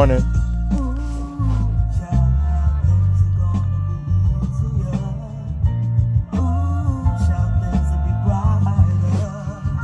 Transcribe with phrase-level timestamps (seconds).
[0.00, 0.24] morning.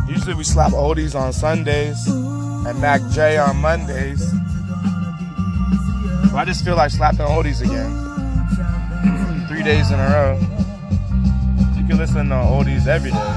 [0.08, 4.20] Usually we slap oldies on Sundays and Mac Dre on Mondays.
[6.30, 7.92] So I just feel like slapping oldies again.
[9.48, 10.39] Three days in a row.
[11.77, 13.36] You can listen to oldies every day.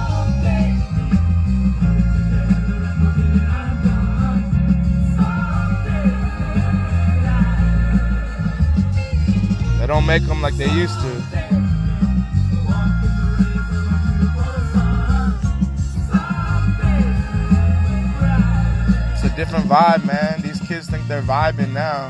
[10.10, 11.08] Make them like they used to.
[19.14, 20.42] It's a different vibe, man.
[20.42, 22.10] These kids think they're vibing now.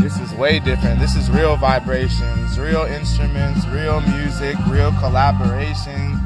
[0.00, 0.98] This is way different.
[0.98, 6.18] This is real vibrations, real instruments, real music, real collaboration.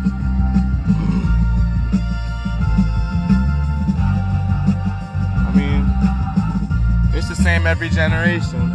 [5.36, 8.73] I mean, it's the same every generation.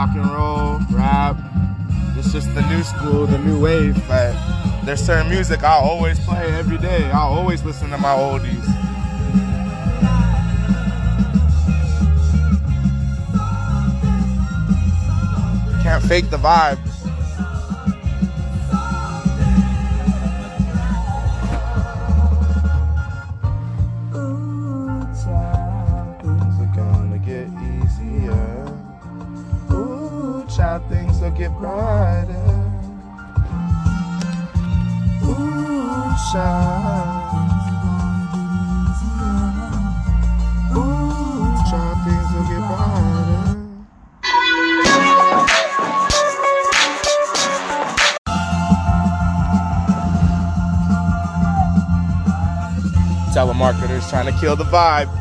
[0.00, 1.36] Rock and roll, rap.
[2.16, 4.02] It's just the new school, the new wave.
[4.08, 4.32] But
[4.86, 7.10] there's certain music I'll always play every day.
[7.10, 8.64] I'll always listen to my oldies.
[15.82, 16.78] Can't fake the vibe.
[31.40, 32.36] Get brighter.
[35.24, 35.70] Ooh.
[53.32, 55.19] Telemarketers trying to kill the vibe.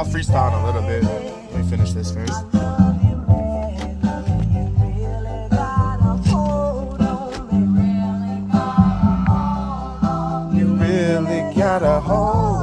[0.00, 1.02] I'll freestyle a little bit.
[1.02, 2.32] Let me finish this first.
[10.56, 12.59] You really got a hold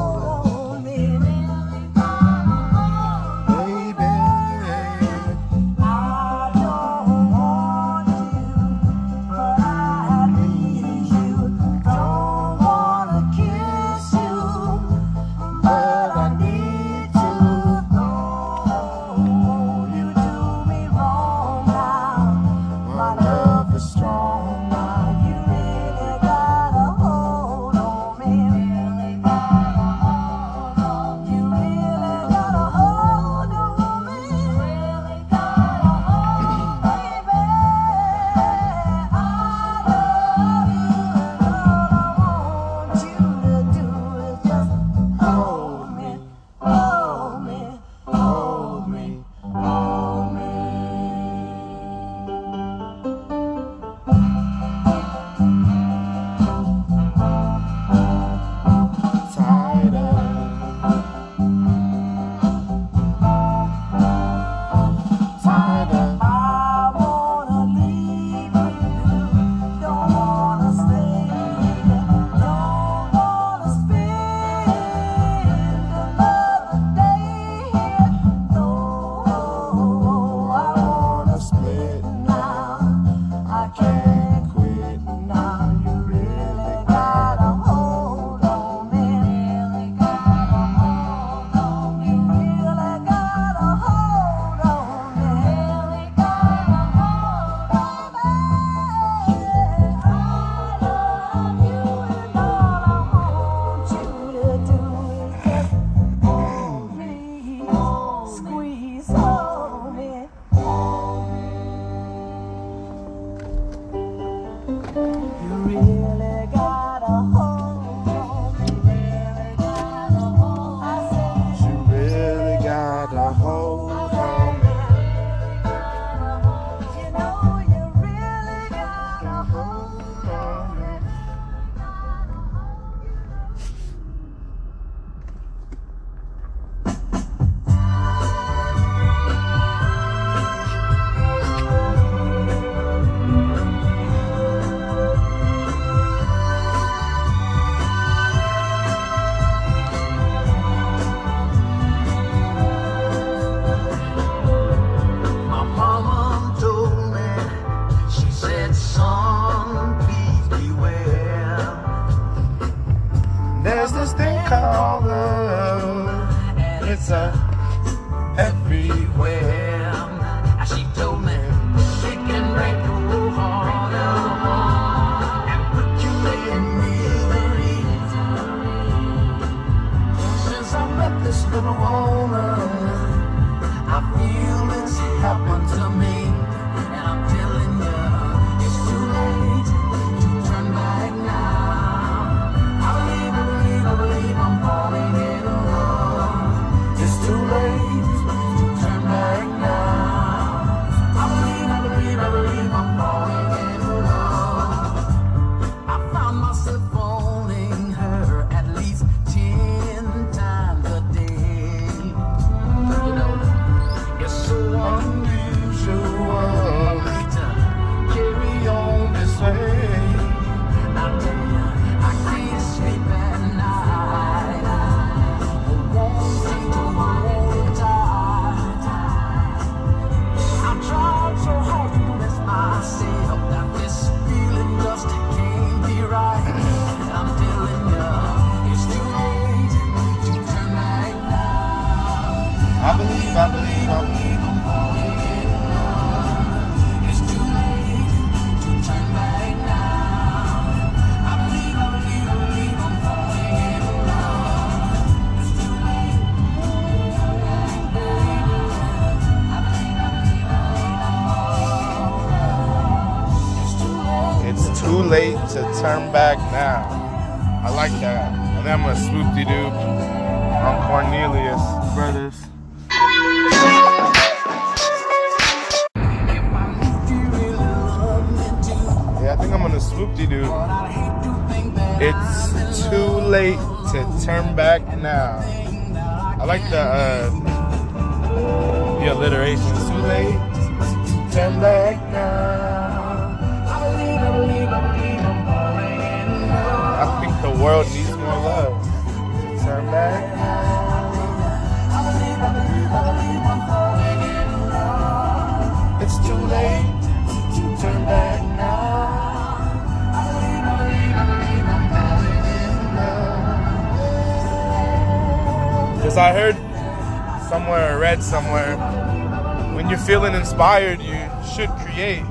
[320.57, 321.13] inspired, you
[321.53, 322.25] should create.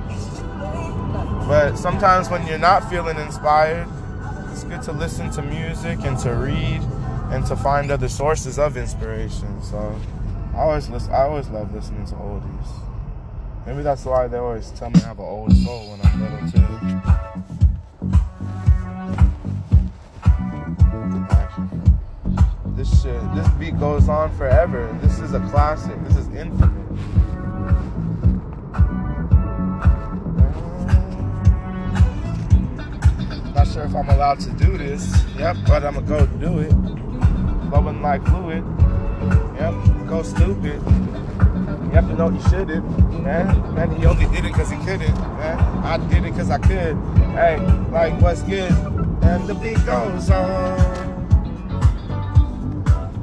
[1.47, 3.87] But sometimes when you're not feeling inspired,
[4.50, 6.83] it's good to listen to music and to read
[7.30, 9.62] and to find other sources of inspiration.
[9.62, 9.95] So
[10.56, 12.66] I always listen, I always love listening to oldies.
[13.64, 16.50] Maybe that's why they always tell me I have an old soul when I'm little
[16.50, 16.66] too.
[22.75, 24.99] This shit, this beat goes on forever.
[25.00, 25.95] This is a classic.
[26.09, 27.16] This is infinite.
[33.67, 35.25] not sure if I'm allowed to do this.
[35.39, 36.73] Yep, but I'm gonna go do it.
[37.69, 38.65] Flowing like fluid.
[39.59, 39.75] Yep,
[40.07, 40.81] go stupid.
[40.83, 42.85] You have to know you shouldn't,
[43.23, 43.75] man.
[43.75, 45.59] Man, he only did it because he couldn't, man.
[45.85, 46.97] I did it because I could.
[47.35, 47.59] Hey,
[47.91, 48.71] like, what's good?
[49.23, 51.05] And the beat goes on.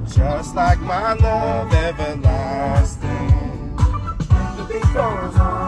[0.08, 3.76] Just like my love everlasting.
[3.78, 5.63] The beat goes on.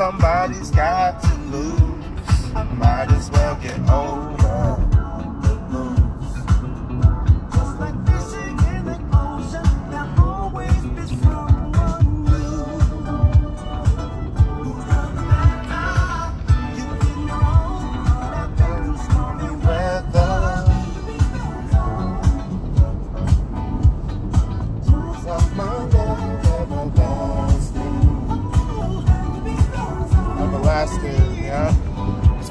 [0.00, 2.54] somebody's got to lose.
[2.78, 4.39] Might as well get over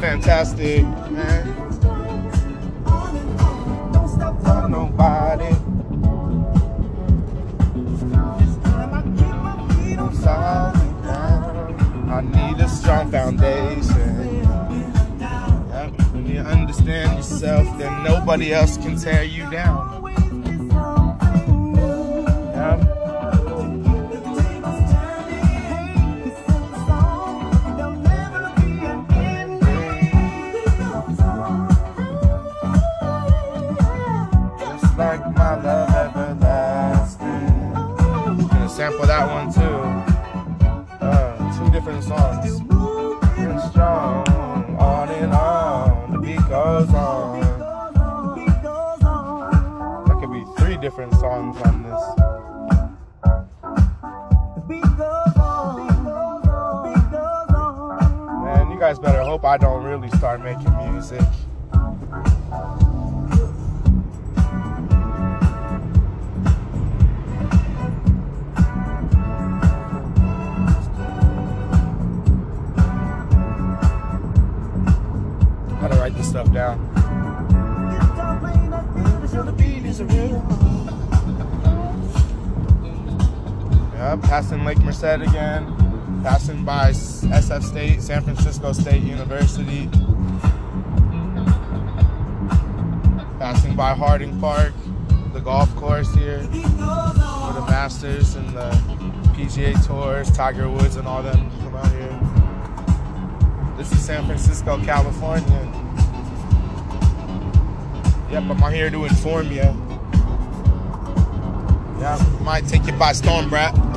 [0.09, 1.45] fantastic, man.
[4.43, 5.55] Not nobody.
[12.09, 14.45] I need a strong foundation.
[15.19, 16.01] Yep.
[16.11, 19.88] When you understand yourself, then nobody else can tear you down.
[38.89, 39.61] Sample that one too.
[41.01, 42.59] Uh, two different songs.
[43.37, 44.27] And strong,
[44.79, 47.39] on and on, the beat goes on.
[50.07, 52.01] That could be three different songs on this.
[58.43, 61.21] Man, you guys better hope I don't really start making music.
[84.39, 85.65] Passing Lake Merced again.
[86.23, 89.89] Passing by SF State, San Francisco State University.
[93.37, 94.71] Passing by Harding Park,
[95.33, 98.69] the golf course here, for the Masters and the
[99.35, 103.75] PGA Tours, Tiger Woods, and all them come out here.
[103.75, 105.73] This is San Francisco, California.
[108.31, 109.67] Yep, I'm here to inform you.
[111.99, 113.88] Yeah, might take you by storm, brat.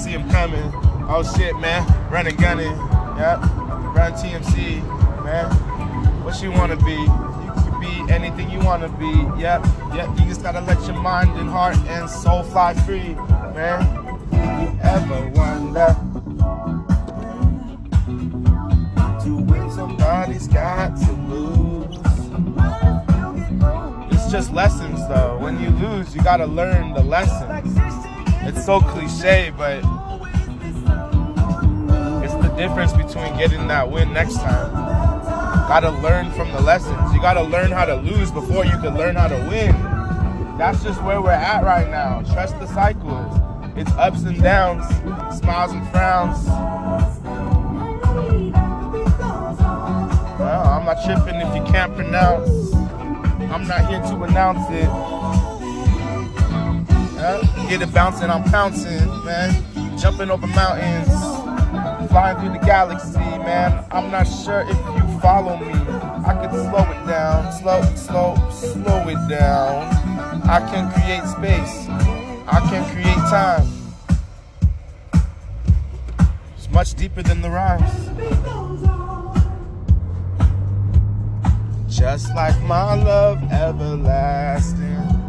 [0.00, 0.72] See him coming.
[1.10, 1.84] Oh shit, man.
[2.10, 2.72] Running, gunning.
[3.18, 3.42] Yep.
[3.94, 4.82] Run TMC,
[5.22, 5.50] man.
[6.24, 6.92] What you wanna be?
[6.92, 9.10] You can be anything you wanna be.
[9.38, 9.62] Yep.
[9.94, 10.18] Yep.
[10.18, 13.14] You just gotta let your mind and heart and soul fly free,
[13.54, 13.82] man.
[14.32, 15.94] You ever wonder
[19.22, 21.98] to win somebody's got to lose?
[24.10, 25.36] It's just lessons though.
[25.38, 27.79] When you lose, you gotta learn the lessons.
[28.42, 29.78] It's so cliche, but
[32.24, 34.72] it's the difference between getting that win next time.
[35.68, 37.12] Gotta learn from the lessons.
[37.12, 39.72] You gotta learn how to lose before you can learn how to win.
[40.58, 42.22] That's just where we're at right now.
[42.22, 43.40] Trust the cycles.
[43.76, 44.84] It's ups and downs,
[45.38, 46.44] smiles and frowns.
[50.38, 52.74] Well, I'm not tripping if you can't pronounce.
[53.52, 55.19] I'm not here to announce it.
[57.68, 59.62] Get it bouncing, I'm pouncing, man.
[59.98, 61.08] Jumping over mountains,
[62.08, 63.84] flying through the galaxy, man.
[63.90, 65.74] I'm not sure if you follow me.
[66.24, 69.86] I can slow it down, slow, slow, slow it down.
[70.48, 71.88] I can create space.
[72.48, 73.66] I can create time.
[76.56, 78.08] It's much deeper than the rhymes.
[81.86, 85.19] Just like my love everlasting.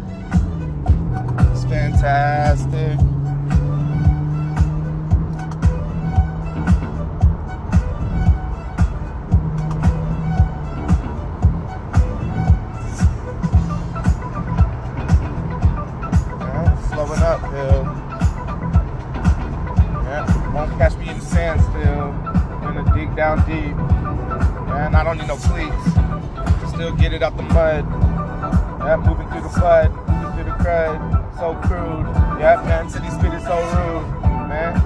[22.62, 23.76] Gonna dig down deep.
[24.66, 26.72] Man, I don't need no cleats.
[26.72, 27.84] Still get it out the mud.
[28.80, 31.21] Yeah, moving through the flood, moving through the crud.
[31.42, 32.06] So crude.
[32.38, 34.06] Yeah, man, city spit is so rude.
[34.48, 34.76] Man,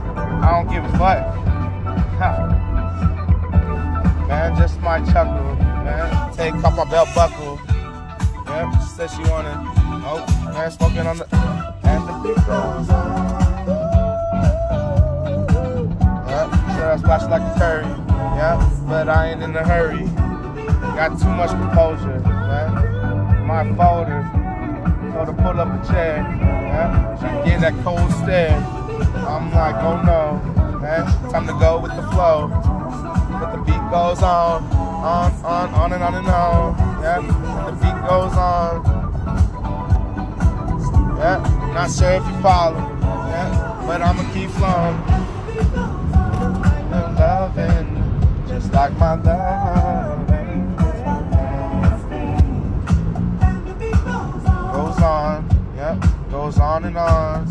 [0.43, 1.21] I don't give a fuck.
[4.27, 5.55] Man, just my chuckle.
[5.85, 7.61] Man, take off my belt buckle.
[8.47, 9.71] Yeah, she said she wanna.
[10.07, 11.27] Oh, man, smoking on the.
[11.85, 13.37] And the beat goes on.
[16.75, 17.85] Sure I splash like a curry.
[18.39, 18.57] Yeah,
[18.89, 20.07] but I ain't in a hurry.
[20.97, 23.47] Got too much composure, man.
[23.47, 24.46] My folder.
[25.17, 26.17] Told her pull up a chair.
[26.19, 28.53] Yeah, she get that cold stare.
[28.53, 31.07] I'm like, oh no, man.
[31.31, 32.49] Time to go with the flow.
[32.49, 36.77] But the beat goes on, on, on, on and on and on.
[37.01, 37.21] Yeah,
[37.65, 38.85] the beat goes on.
[41.17, 41.39] Yeah,
[41.73, 42.77] not sure if you follow.
[42.77, 45.01] Yeah, but I'ma keep flowing.
[47.17, 49.86] Loving, just like my loving.
[56.47, 57.45] Goes on and on.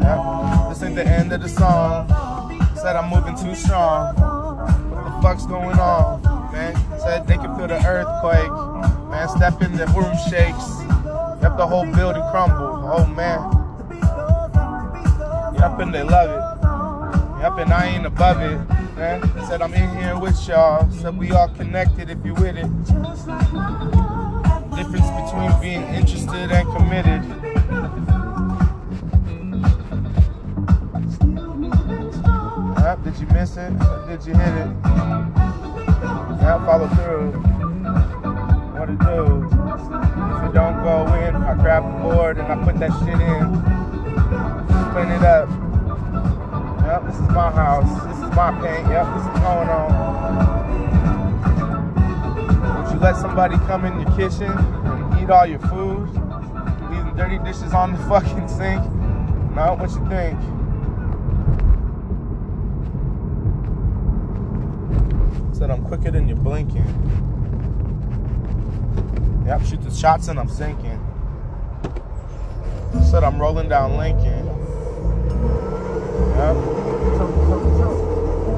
[0.00, 2.06] Yeah, this ain't the end of the song.
[2.76, 4.14] Said I'm moving too strong.
[4.14, 6.76] What the fuck's going on, man?
[7.00, 8.52] Said they can feel the earthquake.
[9.10, 10.68] Man, step in the room shakes.
[11.42, 12.86] Yep, the whole building crumble.
[12.86, 13.40] Oh man.
[15.58, 17.42] Yep, and they love it.
[17.42, 18.56] Yep, and I ain't above it.
[18.96, 20.88] Man, said I'm in here with y'all.
[20.92, 24.17] Said we all connected if you with it.
[24.78, 27.24] Difference between being interested and committed.
[32.78, 33.76] Yep, did you miss it?
[34.06, 34.70] Did you hit it?
[36.38, 37.32] Yeah, follow through.
[38.78, 39.48] What it do?
[40.36, 43.50] If you don't go in, I grab the board and I put that shit in.
[44.92, 45.48] clean it up.
[46.86, 48.04] Yep, this is my house.
[48.06, 48.88] This is my paint.
[48.88, 50.67] Yep, this is going on.
[53.08, 56.10] Let somebody come in your kitchen and eat all your food?
[56.90, 58.84] Leaving dirty dishes on the fucking sink?
[59.54, 60.38] Not what you think?
[65.56, 66.84] Said I'm quicker than you're blinking.
[69.46, 71.00] Yep, shoot the shots and I'm sinking.
[73.10, 74.46] Said I'm rolling down Lincoln.
[76.36, 76.56] Yep.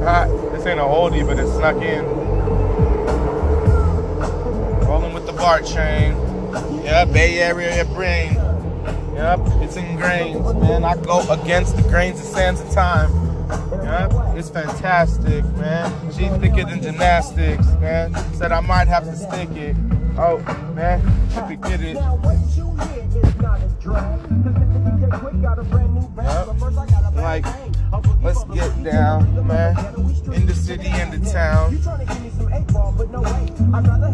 [0.09, 2.20] Ah, this ain't a oldie, but it snuck in.
[5.41, 6.13] BART train.
[6.85, 8.35] Yeah, Bay Area brain.
[9.15, 10.85] Yep, it's ingrained, man.
[10.85, 13.11] I go against the grains and sands of time.
[13.83, 15.91] Yep, it's fantastic, man.
[16.13, 18.15] She's thicker than gymnastics, man.
[18.35, 19.77] Said I might have to stick it.
[20.19, 20.43] Oh,
[20.75, 21.01] man,
[21.35, 21.95] you could get it.
[26.21, 26.49] Yep.
[27.15, 27.47] Like,
[28.23, 29.75] let's get down, man.
[30.35, 31.79] In the city and the town.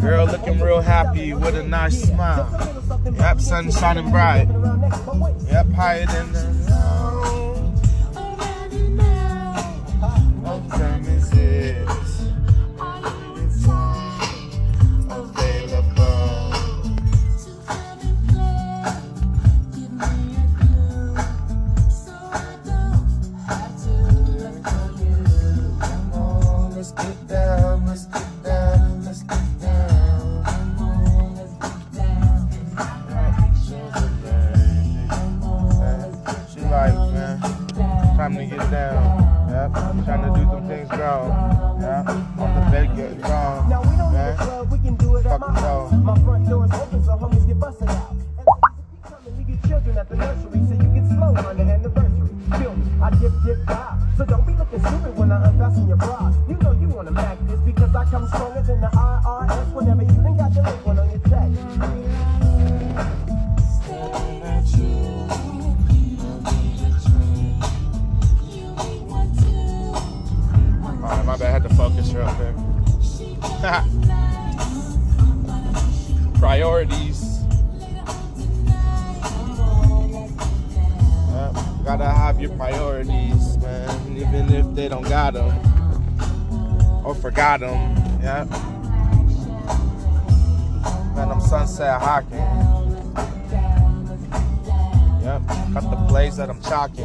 [0.01, 2.49] Girl looking real happy with a nice smile.
[3.15, 4.47] Yep, sun shining bright.
[5.51, 6.66] Yep, higher than the
[50.43, 52.29] so you get slow on the anniversary.
[52.59, 52.87] Feel me?
[53.03, 53.97] I dip, dip, dive.
[54.17, 56.33] So don't be looking stupid when I unfasten your bra.
[56.49, 60.17] You know you wanna mac this because I come stronger than the IRS whenever you
[60.23, 60.96] done got the link
[82.27, 85.49] have your priorities, man, even if they don't got them
[87.07, 87.71] or forgot them.
[88.21, 88.45] Yeah.
[91.15, 92.39] Man, I'm sunset hawking.
[95.23, 97.05] Yep, got the blaze that I'm chalking.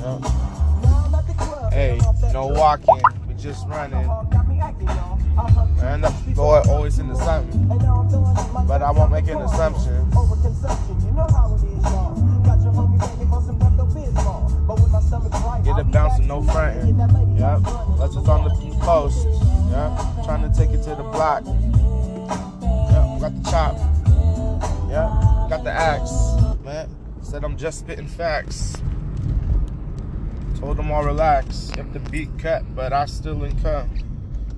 [0.00, 0.22] Yep.
[0.22, 1.68] The.
[1.72, 2.00] Hey,
[2.32, 4.08] no walking, we just running.
[5.82, 6.98] And the boy always
[8.08, 10.10] throwing up my But I won't make an assumption.
[16.32, 16.98] No fronting.
[17.36, 17.60] Yep.
[17.98, 19.26] Let's just on the post.
[19.70, 20.24] Yep.
[20.24, 21.44] Trying to take it to the block.
[21.44, 23.20] Yep.
[23.20, 23.76] Got the chop.
[24.88, 25.50] Yep.
[25.50, 26.12] Got the axe.
[26.64, 26.88] Man.
[27.20, 28.80] Said I'm just spitting facts.
[30.58, 31.70] Told them all relax.
[31.76, 33.86] If the beat cut, but I still in cut.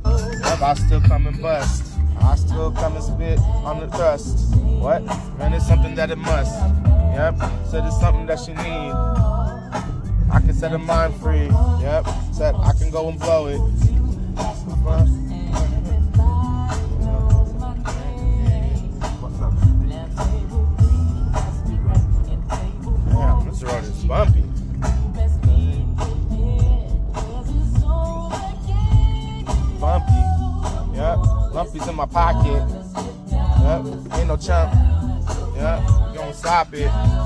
[0.04, 1.92] Yep, I still come and bust.
[2.20, 4.54] I still come and spit on the thrust.
[4.56, 5.04] What?
[5.38, 6.54] Man, it's something that it must.
[7.14, 7.38] Yep.
[7.66, 9.13] Said it's something that she need.
[10.54, 11.48] I can set her mind free.
[11.80, 12.06] Yep.
[12.32, 13.58] Said I can go and blow it.
[23.10, 24.44] Damn, this road is bumpy.
[29.80, 30.22] Bumpy.
[30.94, 31.18] Yep.
[31.52, 32.62] Lumpy's in my pocket.
[33.64, 33.86] Yep.
[34.18, 34.74] Ain't no chump.
[35.56, 35.80] Yep.
[36.14, 36.80] Gonna stop it.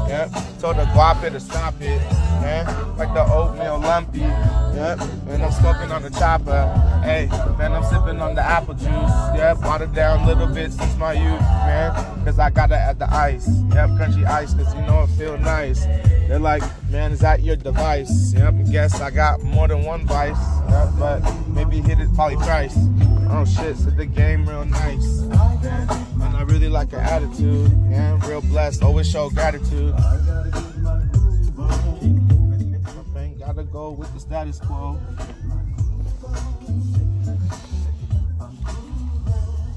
[0.09, 0.31] Yep.
[0.61, 2.01] Told the guap it to stop it.
[2.40, 2.64] Man.
[2.96, 4.20] Like the oatmeal lumpy.
[4.20, 5.01] Yep.
[5.29, 6.66] And I'm smoking on the chopper.
[7.03, 7.27] Hey,
[7.59, 8.87] man, I'm sipping on the apple juice.
[8.87, 9.62] Yep.
[9.62, 11.92] Watered down a little bit since my youth, man.
[12.24, 13.48] Cause I gotta add the ice.
[13.74, 13.90] Yep.
[13.98, 15.87] Crunchy ice, cause you know it feel nice.
[16.29, 18.33] They're like, man, is that your device?
[18.33, 18.55] Yep.
[18.70, 20.38] Guess I got more than one vice.
[20.70, 20.88] Yep.
[21.01, 22.77] But maybe hit it probably thrice.
[23.31, 25.22] Oh shit, so the game real nice.
[25.62, 26.07] Man.
[26.48, 27.70] And really like her attitude.
[27.90, 28.82] Yeah, real blessed.
[28.82, 29.94] Always show gratitude.
[33.16, 34.94] Ain't gotta go with the status quo.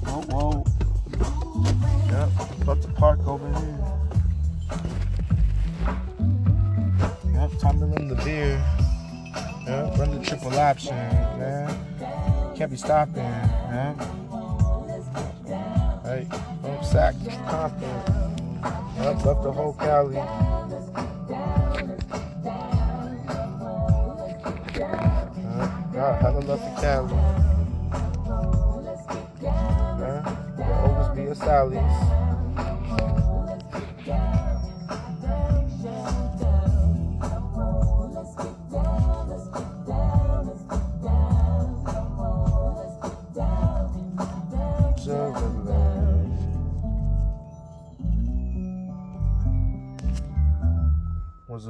[0.05, 0.65] Whoa, whoa.
[2.09, 2.29] Yep,
[2.61, 3.77] about to park over here.
[7.33, 8.63] Yep, time to run the beer.
[9.67, 12.55] Yep, run the triple option, man.
[12.55, 13.97] Can't be stopping, man.
[16.03, 16.27] Hey,
[16.91, 17.15] Sac,
[17.47, 17.87] Compton.
[18.97, 20.17] Yep, left the whole Cali.
[20.17, 20.27] Uh,
[25.93, 27.13] God, hella left the Cali.
[30.03, 32.20] Uh, there always be a Sally's.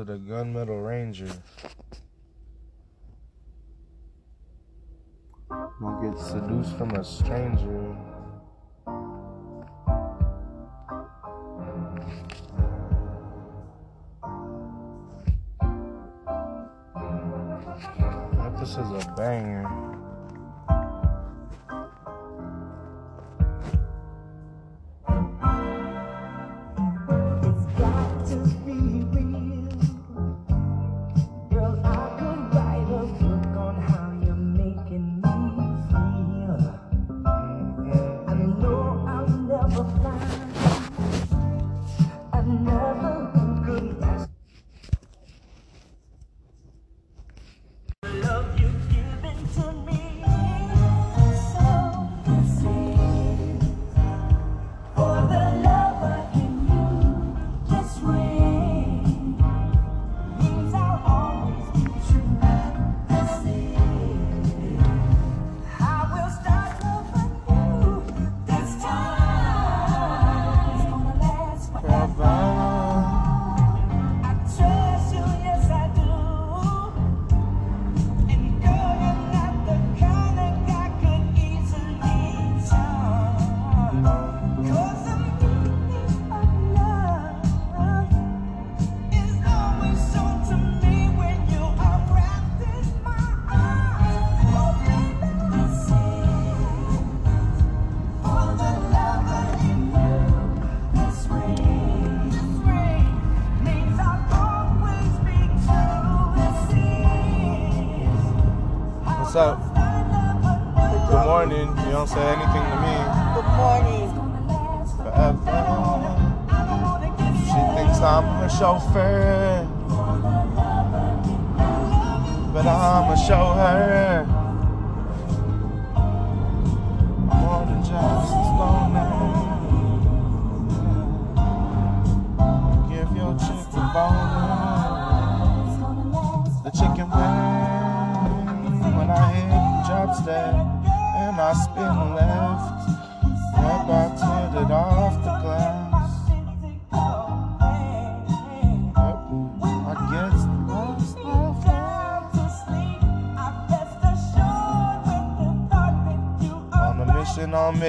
[0.02, 1.30] It a gunmetal ranger?
[5.48, 7.96] Gonna get seduced from a stranger.
[18.58, 20.01] This is a banger.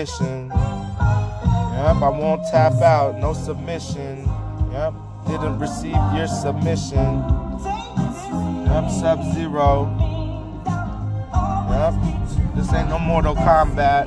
[0.03, 0.49] Mission.
[0.49, 4.29] Yep, I won't tap out, no submission.
[4.73, 4.95] Yep,
[5.29, 7.23] didn't receive your submission.
[8.67, 9.87] Yep, sub zero.
[11.71, 11.95] Yep,
[12.57, 14.07] this ain't no Mortal Kombat.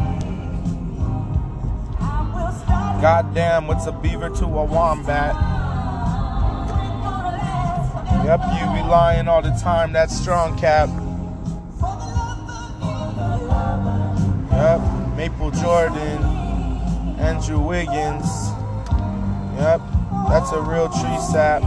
[3.01, 5.33] Goddamn, what's a beaver to a wombat?
[8.25, 10.89] Yep, you be lying all the time, that's strong cap.
[15.65, 16.21] Jordan,
[17.17, 18.51] Andrew Wiggins.
[19.57, 19.81] Yep,
[20.29, 21.63] that's a real tree sap.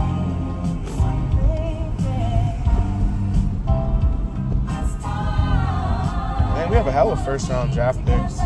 [6.55, 8.39] Man, we have a hell of first round draft picks.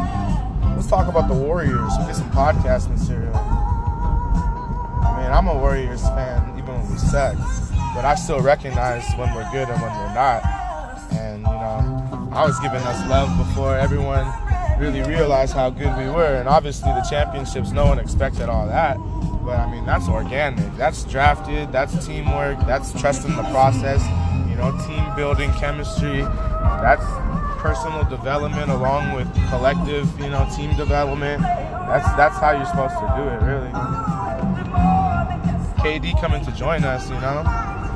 [0.75, 1.91] Let's talk about the Warriors.
[1.99, 3.35] We get some podcast material.
[3.35, 7.37] I mean, I'm a Warriors fan, even when we suck,
[7.93, 10.43] but I still recognize when we're good and when we're not.
[11.11, 14.33] And you know, I was giving us love before everyone
[14.79, 16.35] really realize how good we were.
[16.35, 18.97] And obviously, the championships, no one expected all that.
[19.43, 20.75] But I mean, that's organic.
[20.77, 21.71] That's drafted.
[21.71, 22.59] That's teamwork.
[22.65, 24.01] That's trusting the process.
[24.49, 26.21] You know, team building, chemistry.
[26.21, 27.05] That's
[27.59, 31.41] personal development along with collective, you know, team development.
[31.41, 33.69] That's that's how you're supposed to do it, really.
[35.83, 37.43] KD coming to join us, you know,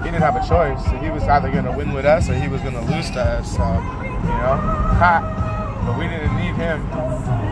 [0.04, 0.86] he didn't have a choice.
[1.02, 3.22] He was either going to win with us or he was going to lose to
[3.22, 3.52] us.
[3.56, 4.56] So, you know,
[5.00, 5.47] ha.
[5.88, 6.84] But we didn't need him.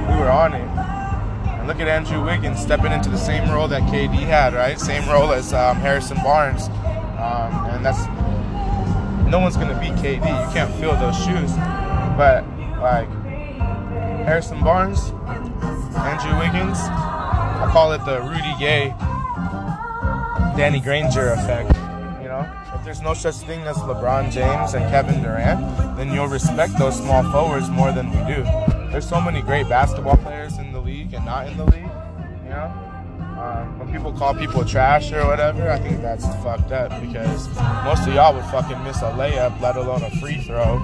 [0.10, 0.68] We were on it.
[1.58, 4.78] And look at Andrew Wiggins stepping into the same role that KD had, right?
[4.78, 6.68] Same role as um, Harrison Barnes.
[7.18, 8.06] Um, and that's
[9.32, 10.18] no one's gonna beat KD.
[10.18, 11.56] You can't fill those shoes.
[12.18, 12.44] But
[12.82, 13.10] like
[14.26, 15.12] Harrison Barnes,
[15.96, 18.94] Andrew Wiggins, I call it the Rudy Gay,
[20.58, 21.85] Danny Granger effect.
[22.86, 27.24] There's no such thing as LeBron James and Kevin Durant, then you'll respect those small
[27.32, 28.44] forwards more than we do.
[28.92, 31.90] There's so many great basketball players in the league and not in the league.
[32.44, 32.74] You know,
[33.40, 37.48] um, when people call people trash or whatever, I think that's fucked up because
[37.84, 40.76] most of y'all would fucking miss a layup, let alone a free throw,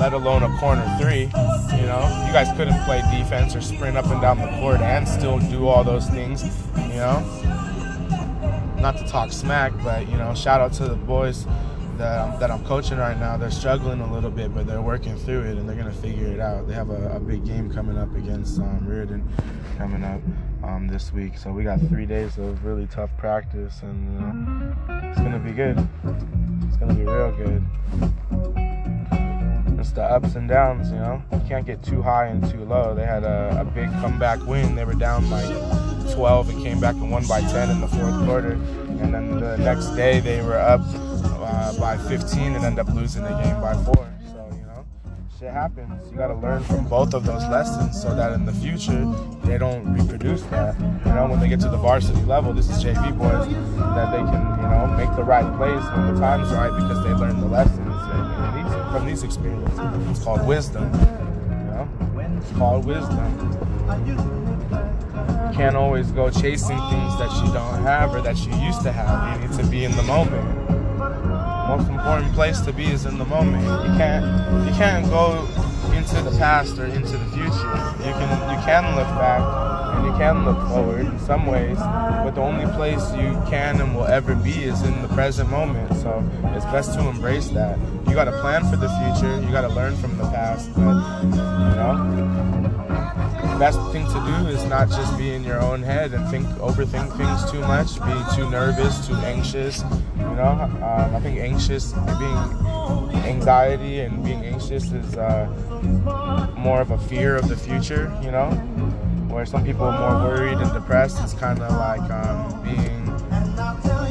[0.00, 1.30] let alone a corner three.
[1.78, 5.06] You know, you guys couldn't play defense or sprint up and down the court and
[5.06, 6.42] still do all those things.
[6.76, 7.73] You know,
[8.84, 11.46] not to talk smack, but you know, shout out to the boys
[11.96, 13.38] that I'm, that I'm coaching right now.
[13.38, 16.38] They're struggling a little bit, but they're working through it and they're gonna figure it
[16.38, 16.68] out.
[16.68, 19.26] They have a, a big game coming up against um, Riordan
[19.78, 20.20] coming up
[20.62, 25.18] um, this week, so we got three days of really tough practice, and uh, it's
[25.18, 25.78] gonna be good.
[26.68, 28.53] It's gonna be real good.
[29.84, 31.22] It's the ups and downs, you know.
[31.30, 32.94] You can't get too high and too low.
[32.94, 34.74] They had a, a big comeback win.
[34.74, 35.44] They were down like
[36.14, 38.52] 12 and came back and won by 10 in the fourth quarter.
[38.52, 43.24] And then the next day they were up uh, by 15 and ended up losing
[43.24, 44.10] the game by four.
[44.32, 44.86] So, you know,
[45.38, 46.10] shit happens.
[46.10, 49.04] You got to learn from both of those lessons so that in the future
[49.44, 50.80] they don't reproduce that.
[50.80, 54.24] You know, when they get to the varsity level, this is JV boys, that they
[54.32, 57.48] can, you know, make the right plays when the time's right because they learned the
[57.48, 57.83] these,
[58.94, 59.76] from these experiences.
[59.76, 60.10] Ah.
[60.10, 60.84] It's called wisdom.
[60.84, 60.98] Uh.
[61.50, 63.26] You know, it's called wisdom
[65.50, 68.92] You can't always go chasing things that you don't have or that you used to
[68.92, 69.42] have.
[69.42, 70.46] You need to be in the moment.
[71.66, 73.64] Most important place to be is in the moment.
[73.64, 74.24] You can't
[74.64, 75.44] you can't go
[75.92, 77.74] into the past or into the future.
[78.06, 82.32] You can you can look back and you can look forward in some ways, but
[82.32, 85.94] the only place you can and will ever be is in the present moment.
[85.98, 86.22] So
[86.54, 87.78] it's best to embrace that.
[88.08, 89.40] You got to plan for the future.
[89.40, 92.34] You got to learn from the past, but you know
[93.58, 97.16] best thing to do is not just be in your own head and think overthink
[97.16, 99.84] things too much be too nervous too anxious
[100.16, 102.36] you know um, i think anxious being
[103.24, 105.46] anxiety and being anxious is uh,
[106.58, 108.50] more of a fear of the future you know
[109.34, 113.04] where some people are more worried and depressed it's kind of like um, being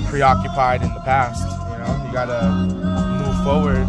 [0.07, 2.39] preoccupied in the past you know you gotta
[3.23, 3.87] move forward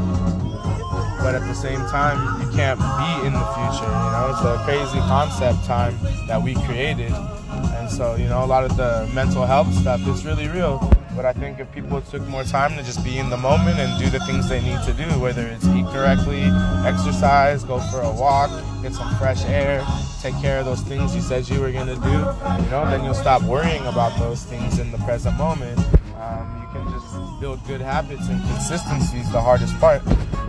[1.25, 3.88] but at the same time, you can't be in the future.
[3.88, 8.47] You know, it's a crazy concept time that we created, and so you know, a
[8.47, 10.87] lot of the mental health stuff is really real.
[11.16, 13.98] But I think if people took more time to just be in the moment and
[14.03, 16.42] do the things they need to do, whether it's eat correctly,
[16.85, 18.50] exercise, go for a walk,
[18.83, 19.87] get some fresh air,
[20.20, 23.14] take care of those things you said you were gonna do, you know, then you'll
[23.14, 25.79] stop worrying about those things in the present moment.
[26.20, 30.03] Um, you can just build good habits and consistency is the hardest part.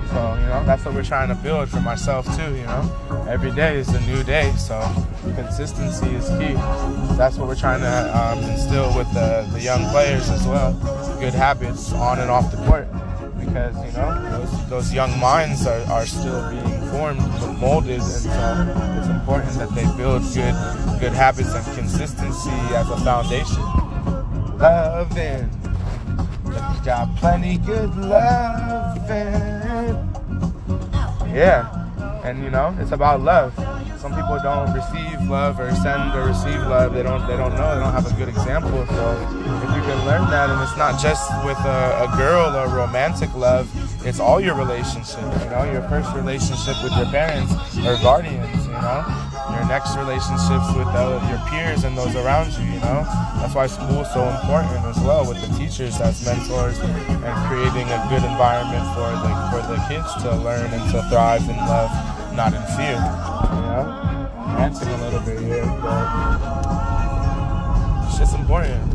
[0.10, 3.26] So, you know, that's what we're trying to build for myself too, you know.
[3.28, 4.80] Every day is a new day, so
[5.36, 6.54] consistency is key.
[7.18, 10.74] That's what we're trying to um, instill with the, the young players as well.
[11.20, 12.88] Good habits on and off the court.
[13.40, 17.20] Because, you know, those, those young minds are, are still being formed,
[17.60, 20.56] molded, and so it's important that they build good
[21.00, 23.62] good habits and consistency as a foundation.
[24.58, 25.50] Loving.
[26.84, 29.16] Got plenty good loving.
[31.34, 32.22] Yeah.
[32.24, 33.56] And you know, it's about love.
[34.00, 36.94] Some people don't receive love or send or receive love.
[36.94, 37.74] They don't they don't know.
[37.74, 38.86] They don't have a good example.
[38.88, 42.68] So if you can learn that and it's not just with a, a girl or
[42.68, 43.68] romantic love,
[44.06, 48.74] it's all your relationships, you know, your first relationship with your parents or guardians, you
[48.74, 49.25] know,
[49.56, 53.08] your next relationships with uh, your peers and those around you, you know.
[53.40, 58.00] That's why school's so important as well with the teachers as mentors and creating a
[58.10, 61.92] good environment for the for the kids to learn and to thrive in love,
[62.36, 63.00] not in fear,
[63.56, 64.02] you know.
[64.58, 66.06] Ranting a little bit here, but
[68.08, 68.94] it's just important.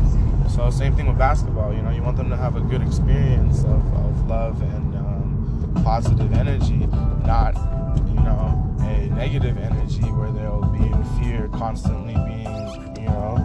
[0.49, 3.63] So same thing with basketball, you know, you want them to have a good experience
[3.63, 6.87] of, of love and um, positive energy,
[7.25, 7.55] not,
[8.07, 8.70] you know,
[9.15, 13.37] negative energy where they'll be in fear, constantly being, you know,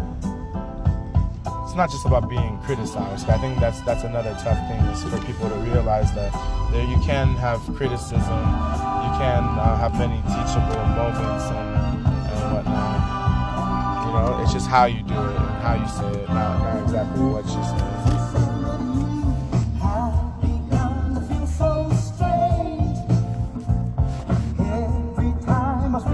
[1.65, 3.29] it's not just about being criticized.
[3.29, 6.33] I think that's that's another tough thing is for people to realize that
[6.73, 14.07] there you can have criticism, you can uh, have many teachable moments and, and whatnot.
[14.07, 16.83] You know, it's just how you do it and how you say it, not, not
[16.83, 17.86] exactly what you say.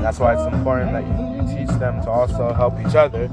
[0.03, 3.29] And that's why it's important that you, you teach them to also help each other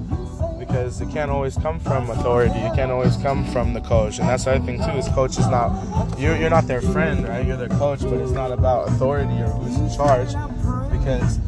[0.59, 2.59] because it can't always come from authority.
[2.59, 4.19] It can't always come from the coach.
[4.19, 7.27] And that's the other thing too is coach is not you're you're not their friend,
[7.27, 7.43] right?
[7.43, 10.27] You're their coach, but it's not about authority or who's in charge
[10.91, 11.39] because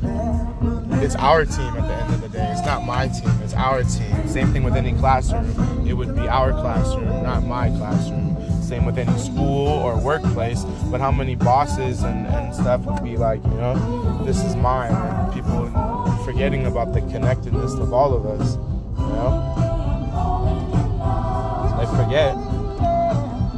[1.04, 2.52] it's our team at the end of the day.
[2.52, 3.30] It's not my team.
[3.44, 4.28] It's our team.
[4.28, 5.88] Same thing with any classroom.
[5.88, 8.32] It would be our classroom, not my classroom.
[8.64, 10.64] Same with any school or workplace.
[10.90, 14.94] But how many bosses and, and stuff would be like, you know, this is mine.
[16.32, 18.56] Forgetting about the connectedness of all of us.
[18.98, 19.36] You know,
[21.78, 22.34] they forget.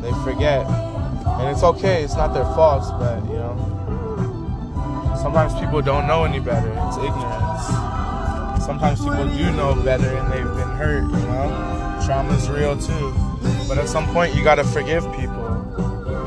[0.02, 2.02] They forget, and it's okay.
[2.04, 3.56] It's not their faults, but you know,
[5.22, 6.72] sometimes people don't know any better.
[6.88, 7.68] It's ignorance.
[8.66, 11.04] Sometimes people do know better, and they've been hurt.
[11.04, 13.14] You know, trauma's real too.
[13.68, 15.44] But at some point, you gotta forgive people.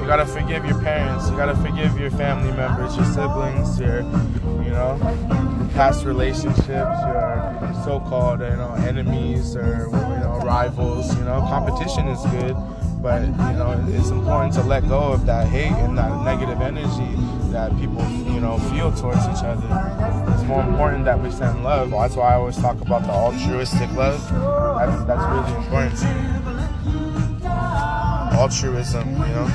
[0.00, 1.28] You gotta forgive your parents.
[1.28, 4.02] You gotta forgive your family members, your siblings, your,
[4.62, 4.96] you know,
[5.76, 11.14] past relationships, your so-called, you know, enemies or you know rivals.
[11.18, 12.56] You know, competition is good,
[13.02, 17.14] but you know it's important to let go of that hate and that negative energy
[17.52, 19.68] that people, you know, feel towards each other.
[20.32, 21.90] It's more important that we send love.
[21.90, 24.18] That's why I always talk about the altruistic love.
[24.78, 26.02] That's that's really important.
[28.32, 29.48] Altruism, you know.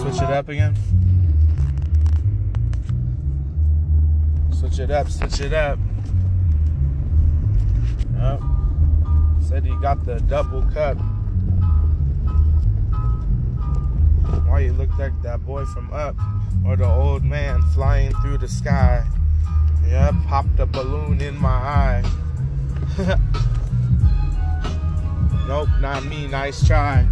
[0.00, 0.74] Switch it up again.
[4.70, 5.80] Switch it up, switch it up.
[8.14, 8.40] Yep.
[9.42, 10.96] Said he got the double cup.
[14.46, 16.14] Why you look like that boy from up
[16.64, 19.04] or the old man flying through the sky?
[19.88, 22.04] Yep, popped a balloon in my eye.
[25.48, 26.28] nope, not me.
[26.28, 27.08] Nice try.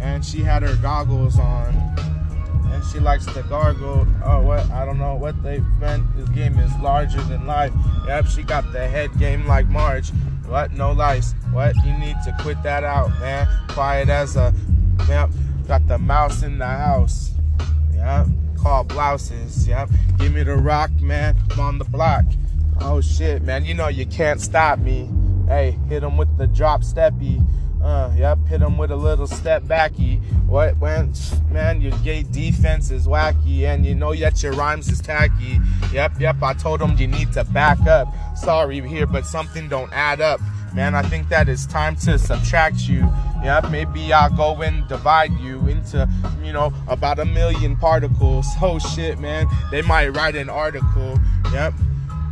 [0.00, 2.11] And she had her goggles on.
[2.90, 4.06] She likes to gargle.
[4.24, 4.70] Oh, uh, what?
[4.70, 6.04] I don't know what they meant.
[6.16, 7.72] This game is larger than life.
[8.06, 10.10] Yep, she got the head game like Marge.
[10.46, 10.72] What?
[10.72, 11.34] No lice.
[11.52, 11.74] What?
[11.84, 13.48] You need to quit that out, man.
[13.68, 14.52] Quiet as a.
[15.08, 15.30] Yep.
[15.68, 17.32] Got the mouse in the house.
[17.94, 18.26] Yep.
[18.58, 19.66] Call blouses.
[19.66, 19.88] Yep.
[20.18, 21.36] Give me the rock, man.
[21.52, 22.24] I'm on the block.
[22.80, 23.64] Oh shit, man.
[23.64, 25.08] You know you can't stop me.
[25.46, 27.44] Hey, hit him with the drop steppy.
[27.82, 30.16] Uh, yep, hit him with a little step backy.
[30.46, 31.12] What when
[31.50, 35.58] man, your gay defense is wacky, and you know yet your rhymes is tacky.
[35.92, 38.06] Yep, yep, I told him you need to back up.
[38.36, 40.40] Sorry here, but something don't add up.
[40.74, 43.06] Man, I think that it's time to subtract you.
[43.42, 46.08] Yep, maybe I'll go and divide you into,
[46.42, 48.46] you know, about a million particles.
[48.60, 51.18] Oh shit, man, they might write an article.
[51.52, 51.74] Yep.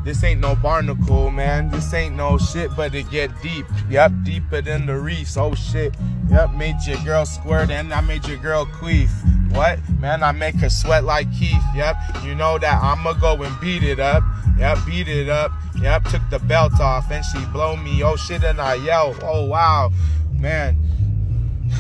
[0.03, 1.71] This ain't no barnacle, man.
[1.71, 3.67] This ain't no shit, but it get deep.
[3.91, 5.37] Yep, deeper than the reefs.
[5.37, 5.95] Oh shit.
[6.31, 9.11] Yep, made your girl squirt and I made your girl queef.
[9.55, 9.79] What?
[9.99, 11.63] Man, I make her sweat like Keith.
[11.75, 14.23] Yep, you know that I'ma go and beat it up.
[14.59, 15.53] Yep, beat it up.
[15.81, 18.03] Yep, took the belt off and she blow me.
[18.03, 19.15] Oh shit, and I yell.
[19.23, 19.91] Oh wow,
[20.39, 20.79] man.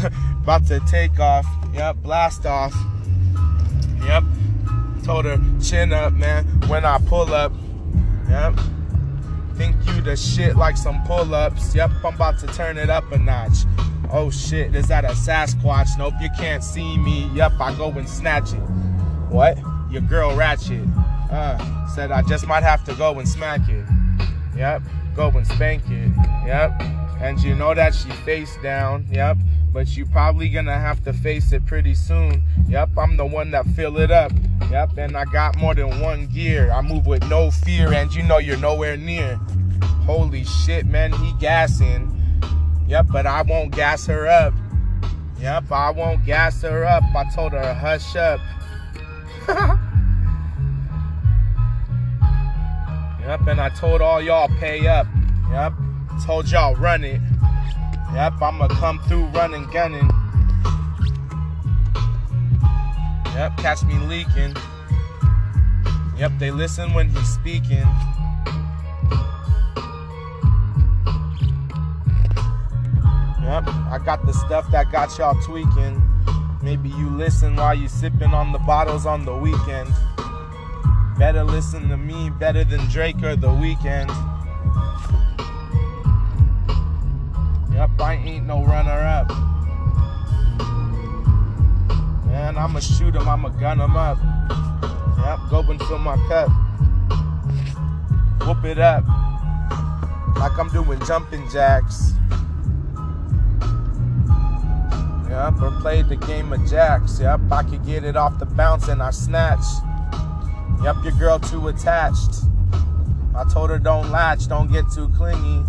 [0.43, 1.47] About to take off.
[1.73, 2.75] Yep, blast off.
[4.05, 4.25] Yep.
[5.05, 6.45] Told her chin up, man.
[6.68, 7.53] When I pull up.
[8.31, 8.61] Yep.
[9.57, 11.74] Think you the shit like some pull-ups.
[11.74, 13.64] Yep, I'm about to turn it up a notch.
[14.11, 15.99] Oh shit, is that a Sasquatch?
[15.99, 17.28] Nope, you can't see me.
[17.35, 18.62] Yep, I go and snatch it.
[19.28, 19.59] What?
[19.91, 20.87] Your girl ratchet.
[21.31, 23.85] Uh, said I just might have to go and smack it.
[24.57, 24.83] Yep,
[25.14, 26.12] go and spank it.
[26.47, 26.81] Yep.
[27.20, 29.07] And you know that she face down.
[29.11, 29.37] Yep.
[29.73, 32.43] But you're probably gonna have to face it pretty soon.
[32.68, 34.33] Yep, I'm the one that fill it up.
[34.71, 36.73] Yep, and I got more than one gear.
[36.73, 39.37] I move with no fear, and you know you're nowhere near.
[40.05, 42.16] Holy shit, man, he gassing.
[42.89, 44.55] Yep, but I won't gas her up.
[45.41, 47.05] Yep, I won't gas her up.
[47.14, 48.41] I told her hush up.
[53.21, 55.07] yep, and I told all y'all pay up.
[55.51, 55.75] Yep,
[56.27, 57.21] told y'all run it.
[58.15, 60.11] Yep, I'ma come through running, gunning.
[63.35, 64.55] Yep, catch me leaking.
[66.19, 67.87] Yep, they listen when he's speaking.
[73.43, 76.03] Yep, I got the stuff that got y'all tweaking.
[76.63, 79.89] Maybe you listen while you sipping on the bottles on the weekend.
[81.17, 84.30] Better listen to me, better than Drake or The Weeknd.
[87.81, 89.31] Yep, I ain't no runner up.
[92.26, 94.18] Man, I'ma shoot him, I'ma gun him up.
[95.16, 96.51] Yep, go and fill my cup.
[98.47, 99.07] Whoop it up.
[100.37, 102.12] Like I'm doing jumping jacks.
[105.31, 107.18] Yep, or played the game of jacks.
[107.18, 109.64] Yep, I could get it off the bounce and I snatch.
[110.85, 112.45] Yep, your girl too attached.
[113.35, 115.64] I told her don't latch, don't get too clingy.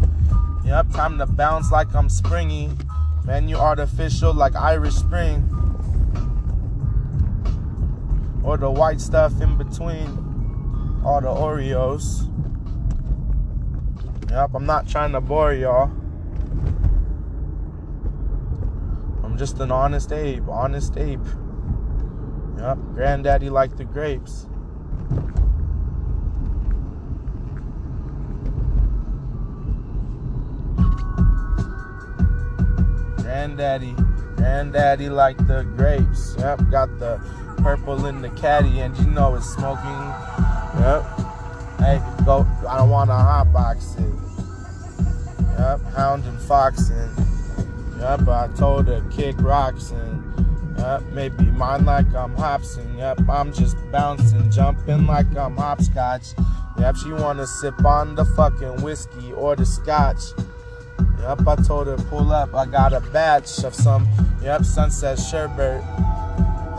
[0.65, 2.69] Yep, time to bounce like I'm springy.
[3.25, 5.47] Man, you artificial like Irish Spring.
[8.43, 10.07] or the white stuff in between
[11.05, 12.27] all the Oreos.
[14.29, 15.91] Yep, I'm not trying to bore y'all.
[19.23, 21.19] I'm just an honest ape, honest ape.
[22.57, 24.47] Yep, granddaddy liked the grapes.
[33.41, 33.95] Granddaddy,
[34.35, 36.35] granddaddy liked the grapes.
[36.37, 37.19] Yep, got the
[37.57, 39.89] purple in the caddy, and you know it's smoking.
[40.77, 41.03] Yep.
[41.79, 42.45] Hey, go.
[42.69, 45.57] I don't want to hotbox it.
[45.57, 47.09] Yep, hound and foxing.
[47.99, 52.99] Yep, I told her kick rocks and yep, maybe mine like I'm hopsing.
[52.99, 56.35] Yep, I'm just bouncing, jumping like I'm hopscotch.
[56.77, 60.21] Yep, she wanna sip on the fucking whiskey or the scotch.
[61.21, 62.53] Yep, I told her pull up.
[62.55, 64.07] I got a batch of some.
[64.41, 65.83] Yep, sunset sherbet.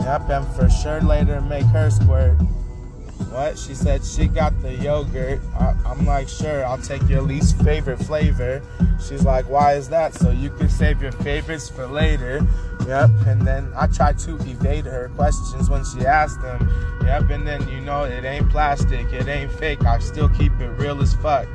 [0.01, 2.35] Yep, and for sure later make her squirt.
[3.31, 3.57] What?
[3.57, 5.39] She said she got the yogurt.
[5.57, 8.61] I, I'm like, sure, I'll take your least favorite flavor.
[9.07, 10.13] She's like, why is that?
[10.13, 12.45] So you can save your favorites for later.
[12.85, 16.69] Yep, and then I tried to evade her questions when she asked them.
[17.01, 19.85] Yep, and then you know it ain't plastic, it ain't fake.
[19.85, 21.47] I still keep it real as fuck.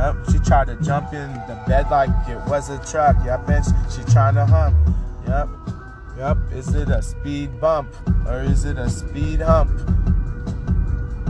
[0.00, 3.16] Yep, she tried to jump in the bed like it was a truck.
[3.22, 4.74] Yep, and she, she trying to hump.
[5.28, 5.48] Yep,
[6.16, 6.38] yep.
[6.54, 7.94] Is it a speed bump
[8.26, 9.70] or is it a speed hump?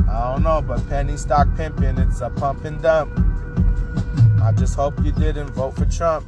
[0.09, 3.11] I don't know, but penny stock pimping, it's a pump and dump.
[4.41, 6.25] I just hope you didn't vote for Trump.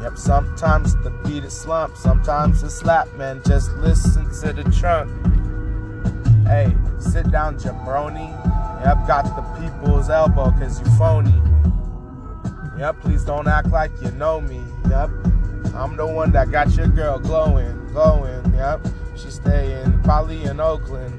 [0.00, 3.42] Yep, sometimes the beat is slump, sometimes it's slap, man.
[3.44, 5.10] Just listen to the trunk.
[6.46, 8.67] Hey, sit down, jabroni.
[8.84, 11.34] Yep, got the people's elbow, cause you phony.
[12.78, 14.62] Yep, please don't act like you know me.
[14.88, 15.10] Yep,
[15.74, 18.54] I'm the one that got your girl glowing, glowing.
[18.54, 21.12] Yep, she's staying probably in Oakland.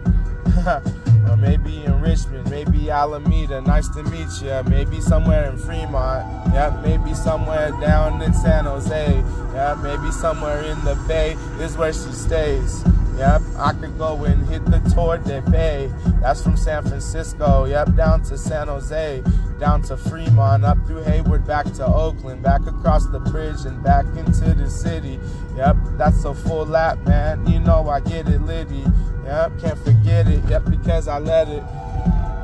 [1.30, 3.62] or maybe in Richmond, maybe Alameda.
[3.62, 4.62] Nice to meet you.
[4.70, 6.54] Maybe somewhere in Fremont.
[6.54, 9.24] Yep, maybe somewhere down in San Jose.
[9.54, 12.84] Yep, maybe somewhere in the Bay is where she stays.
[13.20, 15.92] Yep, I could go and hit the Tour de Bay.
[16.22, 17.66] That's from San Francisco.
[17.66, 19.22] Yep, down to San Jose,
[19.60, 24.06] down to Fremont, up through Hayward, back to Oakland, back across the bridge and back
[24.16, 25.20] into the city.
[25.58, 27.46] Yep, that's a full lap, man.
[27.46, 28.86] You know I get it, Liddy.
[29.26, 30.42] Yep, can't forget it.
[30.46, 31.64] Yep, because I let it.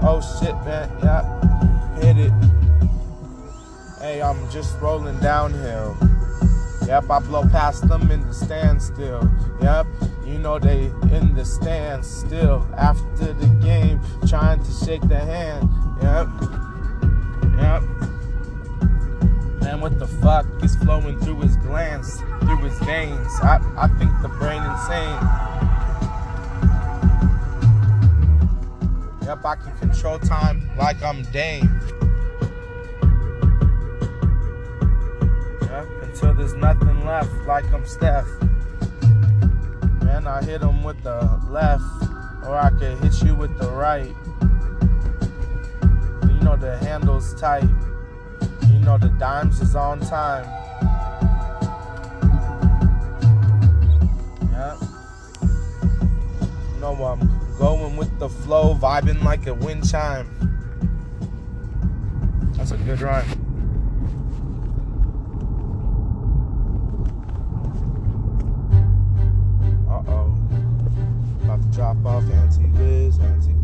[0.01, 0.91] Oh shit, man.
[1.01, 2.33] Yep, hit it.
[4.01, 5.97] Hey, I'm just rolling downhill.
[6.85, 9.31] Yep, I blow past them in the standstill.
[9.61, 9.87] Yep,
[10.45, 15.67] know they in the stands still after the game, trying to shake the hand.
[16.03, 16.27] Yep,
[17.57, 17.81] yep.
[19.61, 23.27] Man, what the fuck is flowing through his glands, through his veins?
[23.41, 25.19] I, I think the brain insane.
[29.25, 31.81] Yep, I can control time like I'm Dame.
[35.61, 38.27] Yep, until there's nothing left like I'm Steph.
[40.15, 41.83] Man, I hit him with the left,
[42.45, 44.15] or I could hit you with the right.
[46.21, 47.67] You know the handle's tight.
[48.71, 50.45] You know the dimes is on time.
[54.53, 54.77] Yeah.
[56.73, 60.29] You know I'm going with the flow, vibing like a wind chime.
[62.55, 63.44] That's a good rhyme.
[71.85, 73.54] Drop off Auntie Liz, Auntie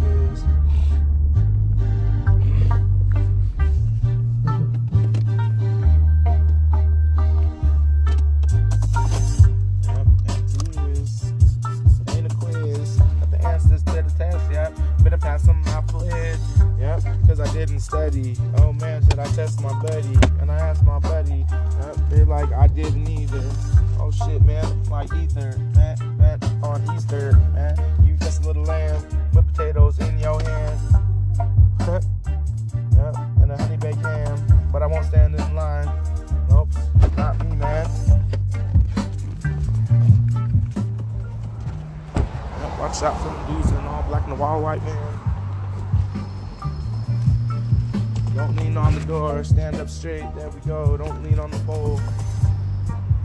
[49.02, 50.24] the door, stand up straight.
[50.36, 50.98] There we go.
[50.98, 52.00] Don't lean on the pole.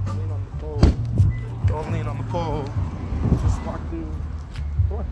[0.07, 0.81] Don't Lean on the pole.
[1.66, 2.64] Don't lean on the pole.
[3.43, 4.11] Just walk through.
[4.89, 5.07] What?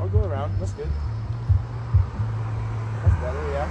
[0.00, 0.58] Or go around.
[0.58, 0.88] That's good.
[3.02, 3.68] That's better, yeah.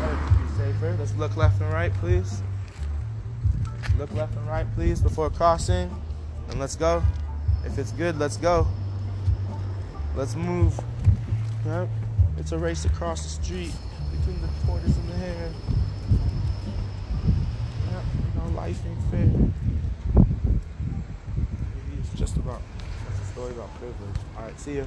[0.00, 0.96] That'll you safer.
[0.98, 2.42] Let's look left and right, please.
[3.98, 5.90] Look left and right, please, before crossing.
[6.50, 7.02] and let's go.
[7.64, 8.66] If it's good, let's go.
[10.14, 10.78] Let's move.
[11.64, 11.88] Yep.
[12.38, 13.72] It's a race across the street
[14.12, 15.50] between the tortoise and the hare.
[17.90, 18.04] Yep.
[18.14, 19.26] You know, life ain't fair.
[21.74, 22.60] Maybe it's just about.
[23.08, 24.20] That's a story about privilege.
[24.36, 24.60] All right.
[24.60, 24.84] See ya.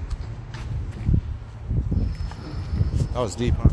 [3.13, 3.69] That was deep, huh?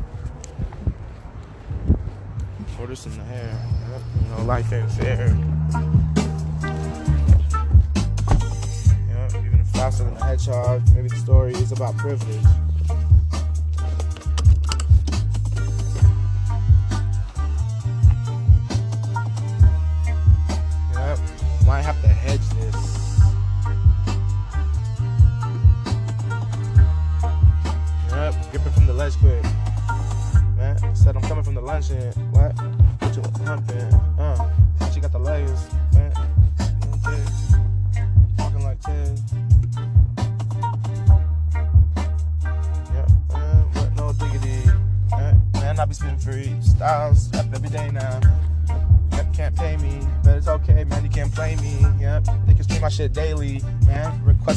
[2.77, 3.69] Tortoise and the hair.
[3.91, 4.03] Yep.
[4.23, 5.29] You know, life ain't fair.
[9.09, 9.45] Yep.
[9.45, 10.83] Even faster than a hedgehog.
[10.95, 12.47] Maybe the story is about privilege.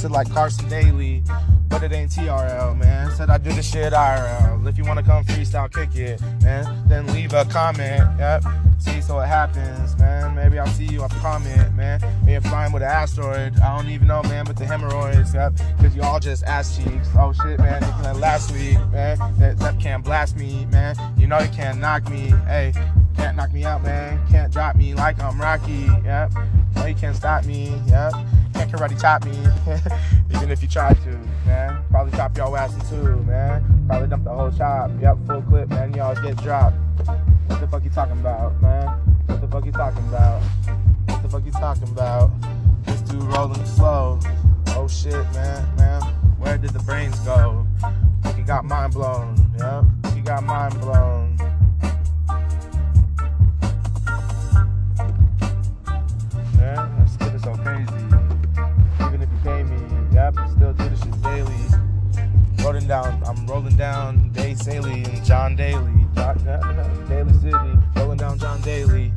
[0.10, 1.24] Requested like Carson Daly,
[1.68, 3.12] but it ain't TRL, man.
[3.12, 4.68] Said I do the shit IRL.
[4.68, 6.66] If you wanna come freestyle, kick it, man.
[6.88, 8.01] Then leave a comment.
[8.18, 8.43] Yep,
[8.80, 10.36] see so it happens, man.
[10.36, 11.03] Maybe I'll see you.
[11.03, 12.01] I comment, man.
[12.22, 13.60] Maybe I'm flying with an asteroid.
[13.60, 14.45] I don't even know, man.
[14.45, 15.55] But the hemorrhoids, yep.
[15.80, 17.10] Cause you all just ass cheeks.
[17.16, 17.82] Oh shit, man.
[17.82, 19.18] Thinking that last week, man.
[19.38, 20.95] That, that can't blast me, man.
[21.18, 22.34] You know you can't knock me.
[22.47, 22.74] Hey.
[23.16, 24.26] Can't knock me out, man.
[24.30, 25.89] Can't drop me like I'm Rocky.
[26.05, 26.32] Yep.
[26.76, 27.74] No, you can't stop me.
[27.88, 28.14] Yep.
[28.60, 29.32] Can't karate chop me.
[30.36, 31.82] Even if you try to, man.
[31.89, 33.86] Probably chop your ass in two, man.
[33.88, 34.91] Probably dump the whole chop.
[35.01, 35.93] Yep, full clip, man.
[35.93, 36.76] Y'all get dropped.
[37.47, 38.88] What the fuck you talking about, man?
[39.28, 40.41] What the fuck you talking about?
[41.05, 42.32] What the fuck you talking about?
[42.84, 44.20] This dude rolling slow.
[44.76, 46.01] Oh shit, man, man.
[46.38, 47.66] Where did the brains go?
[48.36, 49.38] He got mind blown.
[49.57, 50.16] Yep.
[50.16, 51.38] He got mind blown.
[62.90, 66.08] Down, I'm rolling down Day Saley and John Daly.
[66.16, 69.14] John, uh, uh, Daly City, rolling down John Daly.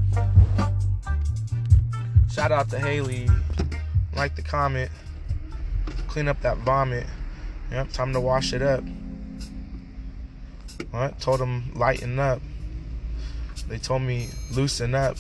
[2.31, 3.31] Shout out to Haley.
[4.15, 4.91] Like the comment.
[6.07, 7.07] Clean up that vomit.
[7.71, 8.85] Yep, time to wash it up.
[10.91, 11.19] What?
[11.19, 12.43] Told them lighten up.
[13.69, 15.17] They told me loosen up.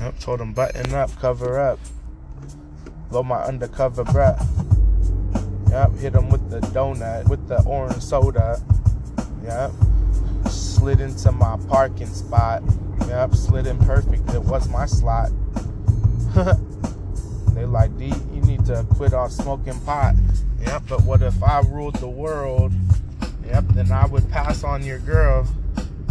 [0.00, 1.78] Yep, told him button up, cover up.
[3.10, 4.44] Blow my undercover breath.
[5.70, 8.60] Yep, hit him with the donut, with the orange soda.
[9.42, 9.70] Yep,
[10.50, 12.62] slid into my parking spot.
[13.06, 14.28] Yep, slid in perfect.
[14.30, 15.30] It was my slot.
[17.54, 20.14] they like, D, you need to quit off smoking pot.
[20.60, 22.72] Yep, but what if I ruled the world?
[23.46, 25.46] Yep, then I would pass on your girl.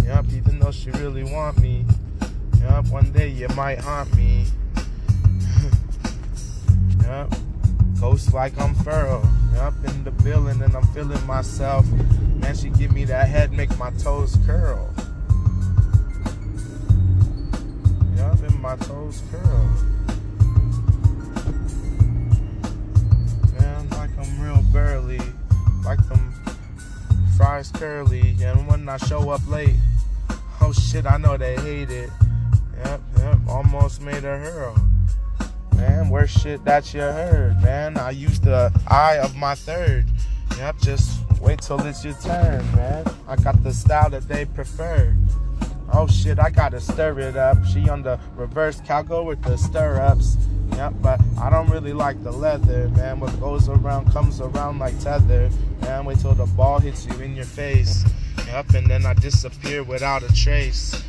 [0.03, 1.85] Yep, even though she really want me.
[2.61, 4.45] Yep, one day you might haunt me.
[7.01, 7.33] yep,
[7.99, 9.27] ghost like I'm Pharaoh.
[9.53, 11.85] Yep, in the building and I'm feeling myself.
[11.87, 14.93] Man, she give me that head, make my toes curl.
[18.15, 19.65] Yep, and my toes curl.
[23.59, 25.21] Man, like I'm real burly.
[25.83, 26.33] Like them
[27.35, 28.35] fries curly.
[28.41, 29.75] And when I show up late,
[30.61, 32.09] oh shit, I know they hate it.
[32.77, 34.75] Yep, yep, almost made a hero.
[35.77, 37.97] Man, worst shit that you heard, man.
[37.97, 40.05] I used the eye of my third.
[40.57, 43.05] Yep, just wait till it's your turn, man.
[43.27, 45.15] I got the style that they prefer.
[45.93, 47.63] Oh shit, I gotta stir it up.
[47.63, 50.37] She on the reverse cowgirl with the stirrups.
[50.71, 53.19] Yep, but I don't really like the leather, man.
[53.19, 55.49] What goes around comes around like tether.
[55.81, 58.03] Man, wait till the ball hits you in your face.
[58.47, 61.03] Yep, and then I disappear without a trace.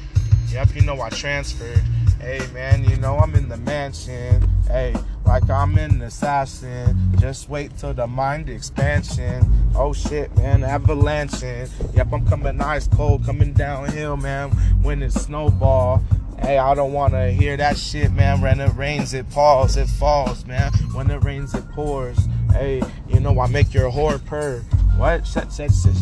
[0.53, 1.83] Yep, you know I transferred.
[2.21, 4.43] Hey man, you know I'm in the mansion.
[4.67, 4.95] Hey,
[5.25, 7.13] like I'm an assassin.
[7.19, 9.71] Just wait till the mind expansion.
[9.77, 11.69] Oh shit, man, avalanching.
[11.95, 14.51] Yep, I'm coming ice cold, coming downhill, man.
[14.83, 16.03] When it snowball.
[16.41, 18.41] Hey, I don't wanna hear that shit, man.
[18.41, 20.73] When it rains, it falls, it falls, man.
[20.93, 22.19] When it rains, it pours.
[22.53, 24.65] Hey, you know I make your whore purr.
[24.99, 25.25] What?
[25.25, 25.49] Shit,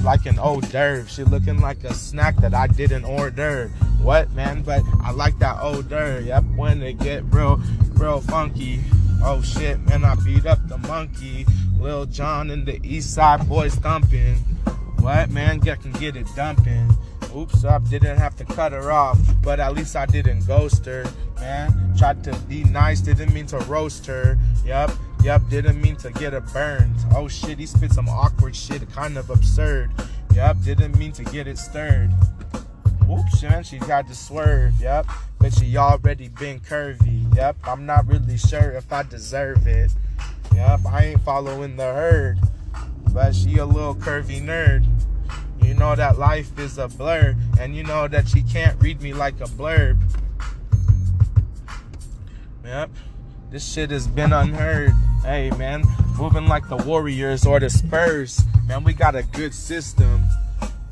[0.03, 1.07] like an hors d'oeuvre.
[1.07, 3.69] She looking like a snack that I didn't order.
[4.01, 4.63] What, man?
[4.63, 6.23] But I like that hors d'oeuvre.
[6.23, 7.61] Yep, when it get real,
[7.93, 8.81] real funky.
[9.23, 11.45] Oh shit, man, I beat up the monkey.
[11.79, 14.37] Lil Jon and the East Side Boyz thumping.
[15.01, 15.59] What, man?
[15.59, 16.91] Get can get it dumping.
[17.37, 21.05] Oops, up, didn't have to cut her off, but at least I didn't ghost her,
[21.39, 21.95] man.
[21.99, 24.39] Tried to be nice, didn't mean to roast her.
[24.65, 24.91] Yup,
[25.27, 26.95] yup, didn't mean to get it burned.
[27.13, 29.91] Oh shit, he spit some awkward shit, kind of absurd.
[30.33, 32.13] Yup, didn't mean to get it stirred.
[33.09, 35.05] Whoops, man, she got to swerve, yep.
[35.41, 37.57] But she already been curvy, yep.
[37.65, 39.91] I'm not really sure if I deserve it.
[40.55, 42.39] Yep, I ain't following the herd.
[43.13, 44.87] But she a little curvy nerd.
[45.61, 49.13] You know that life is a blur, and you know that she can't read me
[49.13, 50.01] like a blurb.
[52.65, 52.91] Yep,
[53.51, 54.93] this shit has been unheard.
[55.23, 55.83] Hey, man,
[56.19, 58.45] moving like the Warriors or the Spurs.
[58.67, 60.25] Man, we got a good system.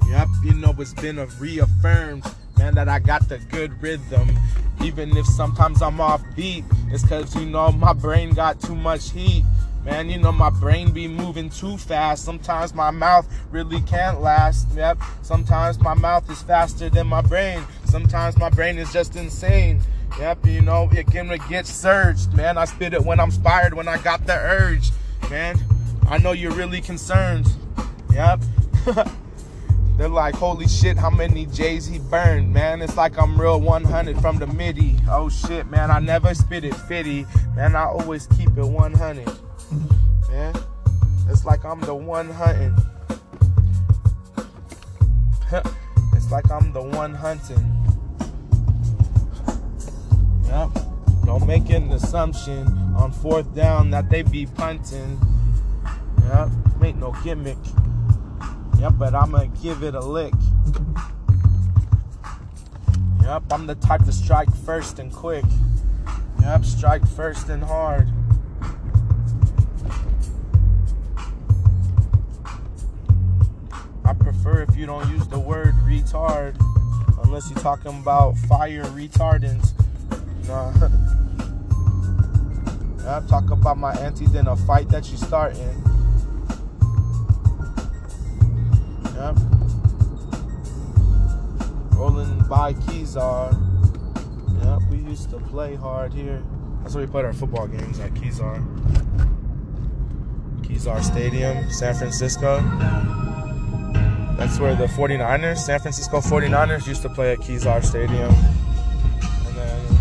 [0.09, 2.25] Yep, you know it's been reaffirmed,
[2.59, 4.37] man, that I got the good rhythm.
[4.83, 9.11] Even if sometimes I'm off beat, it's cause you know my brain got too much
[9.13, 9.45] heat.
[9.85, 12.25] Man, you know my brain be moving too fast.
[12.25, 14.67] Sometimes my mouth really can't last.
[14.75, 14.99] Yep.
[15.23, 17.63] Sometimes my mouth is faster than my brain.
[17.85, 19.81] Sometimes my brain is just insane.
[20.19, 22.33] Yep, you know, it can get surged.
[22.35, 24.91] Man, I spit it when I'm inspired, when I got the urge.
[25.29, 25.59] Man,
[26.09, 27.53] I know you're really concerned.
[28.13, 28.41] Yep.
[29.97, 32.83] They're like, holy shit, how many J's he burned, man.
[32.83, 34.97] It's like I'm real 100 from the MIDI.
[35.09, 37.27] Oh shit, man, I never spit it fitty.
[37.55, 39.27] Man, I always keep it 100.
[40.31, 40.55] Man,
[41.29, 42.77] it's like I'm the one hunting.
[46.13, 47.84] it's like I'm the one hunting.
[50.47, 50.71] Yep.
[51.25, 52.67] Don't make an assumption
[52.97, 55.19] on fourth down that they be punting.
[56.29, 56.49] Yep.
[56.81, 57.59] Make no gimmick.
[58.79, 60.35] Yep, but I'ma give it a lick.
[63.23, 65.45] Yep, I'm the type to strike first and quick.
[66.43, 68.09] Yep, strike first and hard.
[74.05, 76.61] I prefer if you don't use the word retard,
[77.25, 79.73] unless you're talking about fire retardants.
[80.47, 80.73] Nah.
[83.07, 85.61] I talk about my aunties in a fight that you starting.
[89.15, 89.37] Yep.
[91.93, 93.53] Rolling by Kezar.
[94.63, 96.43] Yep, we used to play hard here.
[96.83, 98.63] That's where we played our football games at Kezar.
[100.63, 102.61] Kezar Stadium, San Francisco.
[104.39, 108.35] That's where the 49ers, San Francisco 49ers, used to play at Kezar Stadium.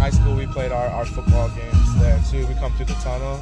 [0.04, 2.46] In high school, we played our, our football games there too.
[2.48, 3.40] We come through the tunnel.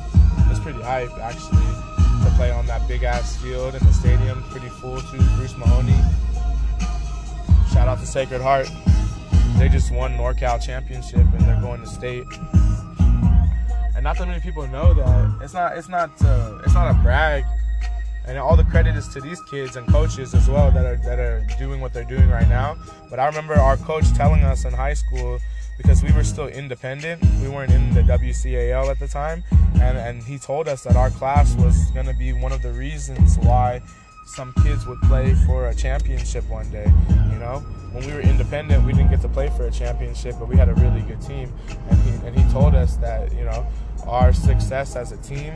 [0.51, 4.70] It's pretty hype, actually to play on that big ass field and the stadium pretty
[4.70, 5.18] full too.
[5.38, 5.97] Bruce Mahoney.
[7.74, 8.70] Shout out to Sacred Heart.
[9.57, 12.28] They just won NorCal championship and they're going to state.
[13.95, 15.39] And not that many people know that.
[15.41, 15.76] It's not.
[15.76, 16.12] It's not.
[16.24, 17.43] Uh, it's not a brag.
[18.28, 21.18] And all the credit is to these kids and coaches as well that are that
[21.18, 22.78] are doing what they're doing right now.
[23.09, 25.39] But I remember our coach telling us in high school
[25.82, 27.24] because we were still independent.
[27.42, 29.44] We weren't in the WCAL at the time,
[29.76, 32.72] and and he told us that our class was going to be one of the
[32.72, 33.82] reasons why
[34.26, 36.86] some kids would play for a championship one day.
[37.32, 37.59] You know,
[37.91, 40.69] when we were independent, we didn't get to play for a championship, but we had
[40.69, 41.51] a really good team,
[41.89, 43.67] and he and he told us that you know
[44.07, 45.53] our success as a team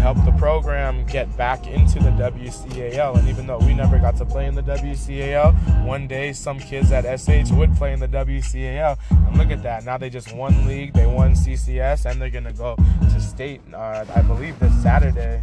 [0.00, 3.18] helped the program get back into the WCAL.
[3.18, 6.90] And even though we never got to play in the WCAL, one day some kids
[6.90, 8.98] at SH would play in the WCAL.
[9.10, 9.84] And look at that.
[9.84, 13.60] Now they just won league, they won CCS, and they're going to go to state,
[13.74, 15.42] uh, I believe, this Saturday.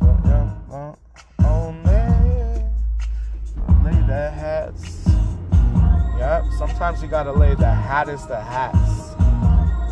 [0.00, 0.98] But, yeah, well,
[1.40, 1.92] Oh, only
[3.84, 5.08] lay the hats.
[6.18, 9.16] Yep, sometimes you got to lay the hattest of hats.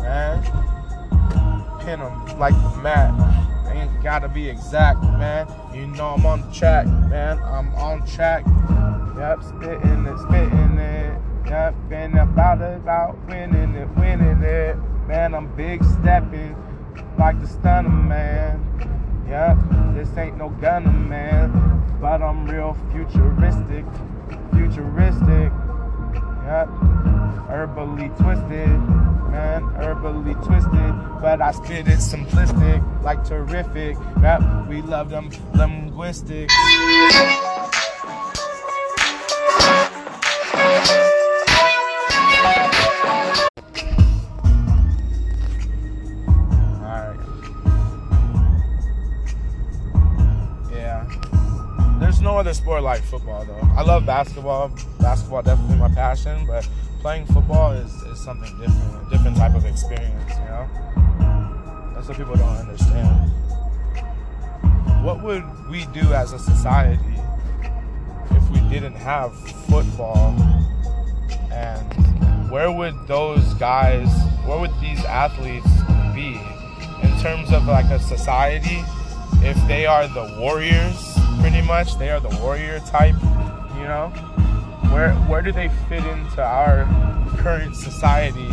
[0.01, 0.65] Man
[1.85, 3.13] pin them like the mat.
[3.71, 5.47] Ain't gotta be exact, man.
[5.73, 7.37] You know I'm on track, man.
[7.39, 8.43] I'm on track.
[9.17, 11.21] Yep, spitting it, spitting it.
[11.45, 14.77] Yep, been about it, about winning it, winning it.
[15.07, 16.55] Man, I'm big stepping
[17.19, 18.94] like the stunner man.
[19.27, 19.57] Yep,
[19.95, 21.51] this ain't no gunner man,
[21.99, 23.85] but I'm real futuristic,
[24.53, 25.51] futuristic.
[26.45, 26.67] Yep,
[27.49, 28.69] herbally twisted,
[29.31, 31.21] man, herbally twisted.
[31.21, 33.97] But I spit it simplistic, like terrific.
[34.21, 36.53] Yep, we love them linguistics.
[53.85, 54.71] Love basketball.
[54.99, 56.67] Basketball definitely my passion, but
[57.01, 60.67] playing football is, is something different, a different type of experience, you know?
[61.93, 63.31] That's what people don't understand.
[65.03, 67.15] What would we do as a society
[68.31, 70.35] if we didn't have football?
[71.51, 74.09] And where would those guys,
[74.45, 75.69] where would these athletes
[76.15, 76.39] be
[77.03, 78.83] in terms of like a society?
[79.43, 83.15] If they are the warriors, pretty much, they are the warrior type,
[83.85, 84.09] you know?
[84.91, 86.85] Where where do they fit into our
[87.37, 88.47] current society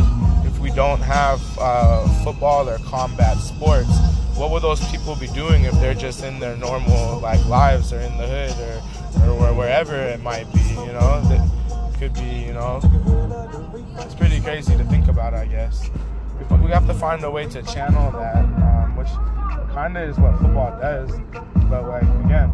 [0.45, 3.89] if we don't have uh, football or combat sports?
[4.37, 7.99] What would those people be doing if they're just in their normal like lives or
[7.99, 8.75] in the hood or
[9.31, 10.59] or where- wherever it might be?
[10.59, 12.45] You know, that could be.
[12.47, 12.79] You know,
[14.05, 15.33] it's pretty crazy to think about.
[15.33, 15.89] I guess
[16.51, 19.09] we, we have to find a way to channel that, um, which
[19.73, 21.09] kind of is what football does.
[21.69, 22.51] But like again,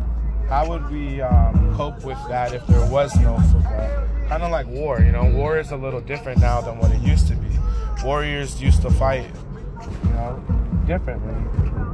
[0.50, 4.08] how would we um, cope with that if there was no football?
[4.28, 5.26] Kind of like war, you know.
[5.26, 7.50] War is a little different now than what it used to be.
[8.04, 9.30] Warriors used to fight,
[10.04, 10.44] you know,
[10.88, 11.36] differently.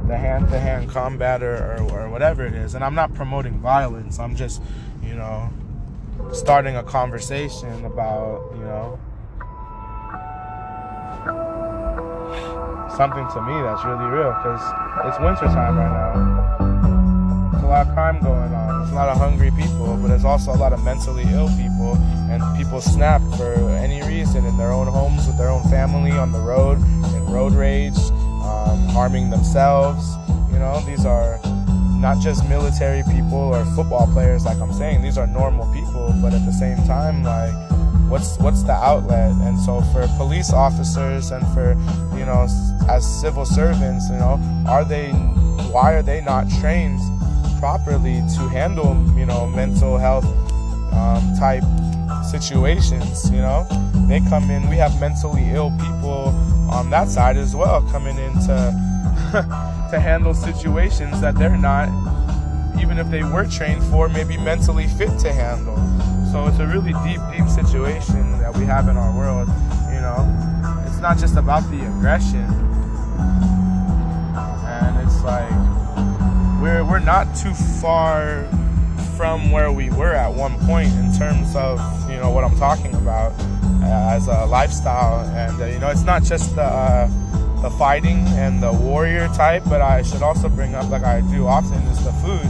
[0.08, 2.74] The hand-to-hand combat or, or, or whatever it is.
[2.74, 4.18] And I'm not promoting violence.
[4.18, 4.62] I'm just,
[5.02, 5.50] you know,
[6.32, 8.98] starting a conversation about, you know,
[12.96, 14.62] something to me that's really real because
[15.04, 16.55] it's wintertime right now.
[17.66, 18.78] A lot of crime going on.
[18.78, 21.96] There's a lot of hungry people, but there's also a lot of mentally ill people,
[22.30, 26.30] and people snap for any reason in their own homes with their own family on
[26.30, 27.98] the road in road rage,
[28.46, 30.14] um, harming themselves.
[30.52, 31.40] You know, these are
[31.98, 35.02] not just military people or football players, like I'm saying.
[35.02, 37.52] These are normal people, but at the same time, like
[38.08, 41.70] what's what's the outlet and so for police officers and for
[42.16, 42.46] you know
[42.88, 44.38] as civil servants you know
[44.68, 45.10] are they
[45.72, 47.00] why are they not trained
[47.58, 50.26] properly to handle you know mental health
[50.92, 51.64] um, type
[52.24, 53.66] situations you know
[54.08, 56.28] they come in we have mentally ill people
[56.70, 58.72] on that side as well coming in to
[59.90, 61.88] to handle situations that they're not
[62.80, 65.76] even if they were trained for, maybe mentally fit to handle.
[66.30, 69.48] So it's a really deep, deep situation that we have in our world.
[69.92, 72.44] You know, it's not just about the aggression,
[74.66, 75.50] and it's like
[76.66, 78.44] we're we're not too far
[79.16, 81.78] from where we were at one point in terms of
[82.10, 83.32] you know what I'm talking about
[83.82, 86.62] uh, as a lifestyle, and uh, you know it's not just the.
[86.62, 87.10] Uh,
[87.62, 91.46] the fighting and the warrior type, but I should also bring up, like I do
[91.46, 92.44] often, is the food.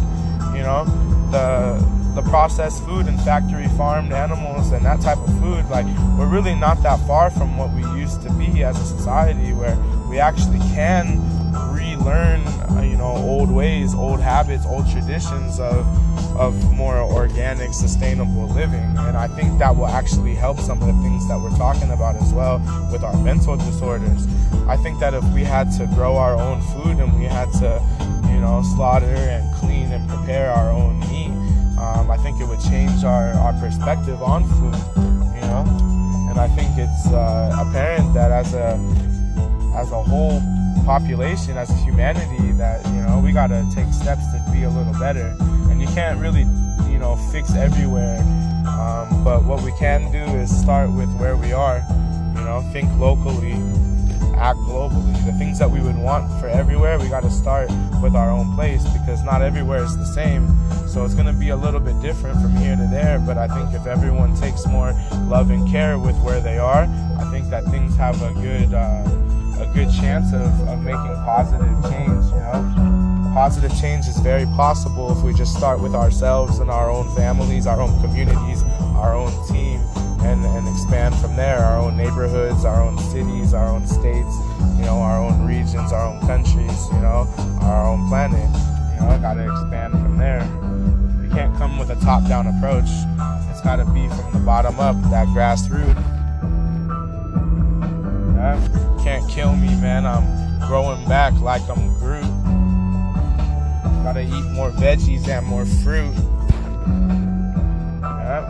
[0.53, 0.85] You know,
[1.31, 1.79] the
[2.21, 5.65] the processed food and factory farmed animals and that type of food.
[5.71, 5.87] Like
[6.19, 9.77] we're really not that far from what we used to be as a society, where
[10.11, 11.23] we actually can
[11.73, 15.87] relearn, uh, you know, old ways, old habits, old traditions of
[16.37, 18.85] of more organic, sustainable living.
[18.99, 22.17] And I think that will actually help some of the things that we're talking about
[22.17, 22.59] as well
[22.93, 24.27] with our mental disorders.
[24.69, 27.81] I think that if we had to grow our own food and we had to,
[28.31, 31.31] you know, slaughter and clean and prepare our own meat,
[31.79, 34.77] um, I think it would change our, our perspective on food,
[35.35, 35.65] you know?
[36.31, 38.79] And I think it's uh, apparent that as a
[39.75, 40.41] as a whole
[40.87, 44.95] population, as a humanity, that you know we gotta take steps to be a little
[44.95, 45.37] better.
[45.69, 46.47] And you can't really,
[46.91, 48.21] you know, fix everywhere.
[48.69, 51.85] Um, but what we can do is start with where we are.
[52.37, 53.55] You know, think locally,
[54.37, 55.13] act globally.
[55.27, 57.69] The things that we would want for everywhere, we gotta start
[58.01, 60.47] with our own place because not everywhere is the same.
[60.87, 63.19] So it's gonna be a little bit different from here to there.
[63.19, 64.93] But I think if everyone takes more
[65.27, 66.85] love and care with where they are,
[67.19, 68.73] I think that things have a good.
[68.73, 69.26] Uh,
[69.59, 73.31] a good chance of, of making positive change, you know?
[73.33, 77.67] Positive change is very possible if we just start with ourselves and our own families,
[77.67, 78.63] our own communities,
[78.97, 79.81] our own team,
[80.21, 81.59] and, and expand from there.
[81.59, 84.35] Our own neighborhoods, our own cities, our own states,
[84.77, 87.29] you know, our own regions, our own countries, you know,
[87.61, 88.49] our own planet.
[88.95, 90.41] You know, gotta expand from there.
[91.23, 92.89] We can't come with a top down approach.
[93.51, 96.26] It's gotta be from the bottom up, that grassroots.
[98.37, 98.61] Yeah.
[99.03, 100.05] Can't kill me, man.
[100.07, 102.23] I'm growing back like I'm Groot.
[104.05, 106.15] Gotta eat more veggies and more fruit.
[108.03, 108.45] Yeah.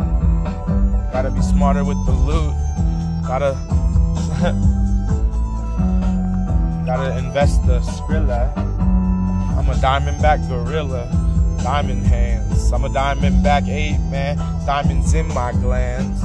[1.12, 2.52] Gotta be smarter with the loot.
[3.26, 3.56] Gotta
[6.84, 8.54] gotta invest the Skrilla.
[9.56, 11.08] I'm a diamondback gorilla.
[11.62, 12.70] Diamond hands.
[12.72, 14.36] I'm a diamondback ape, man.
[14.66, 16.20] Diamonds in my glands.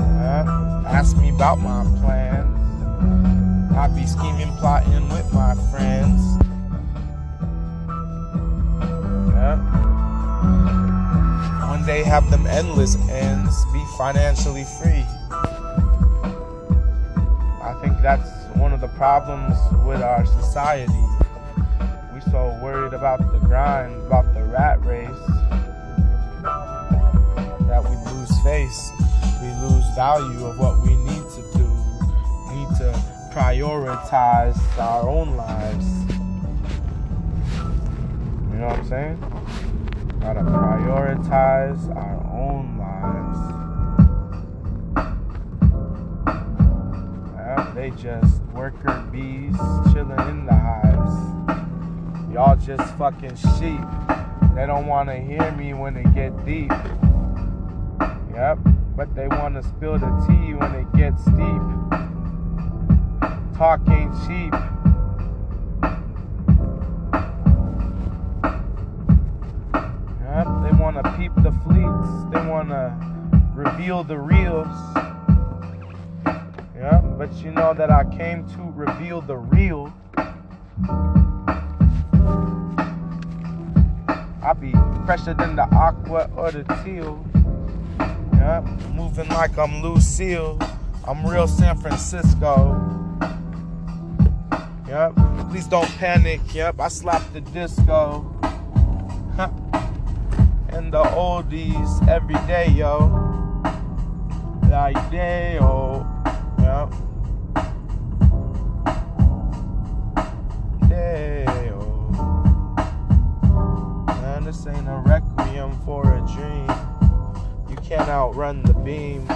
[0.00, 0.73] Yeah.
[0.86, 3.74] Ask me about my plans.
[3.76, 6.20] I be scheming, plotting with my friends.
[9.34, 9.56] Yeah.
[11.68, 15.04] One day have them endless ends, be financially free.
[17.62, 20.92] I think that's one of the problems with our society.
[22.14, 25.08] We so worried about the grind, about the rat race.
[27.66, 28.92] That we lose face.
[29.44, 31.68] We lose value of what we need to do.
[32.54, 32.94] Need to
[33.30, 35.86] prioritize our own lives.
[38.50, 39.18] You know what I'm saying?
[40.20, 43.54] Gotta prioritize our own lives.
[47.74, 49.58] They just worker bees
[49.92, 51.12] chilling in the hives.
[52.32, 53.80] Y'all just fucking sheep.
[54.54, 56.72] They don't want to hear me when it get deep.
[58.32, 58.58] Yep,
[58.96, 61.62] but they want to spill the tea when it gets deep.
[63.56, 64.52] Talk ain't cheap.
[70.22, 72.08] Yep, they want to peep the fleets.
[72.32, 72.92] They want to
[73.54, 74.66] reveal the reals.
[76.76, 79.92] Yep, but you know that I came to reveal the real.
[84.42, 84.72] I be
[85.06, 87.24] fresher than the aqua or the teal.
[88.44, 90.58] Yep, moving like I'm Lucille.
[91.08, 92.78] I'm real San Francisco.
[94.86, 95.14] Yep,
[95.48, 96.42] please don't panic.
[96.52, 98.30] Yep, I slapped the disco.
[100.68, 103.08] And the oldies every day, yo.
[104.68, 106.06] Like day, oh.
[106.58, 106.92] Yep.
[110.90, 112.10] Day, oh.
[114.20, 116.83] Man, this ain't a requiem for a dream.
[117.84, 119.28] Can't outrun the beam.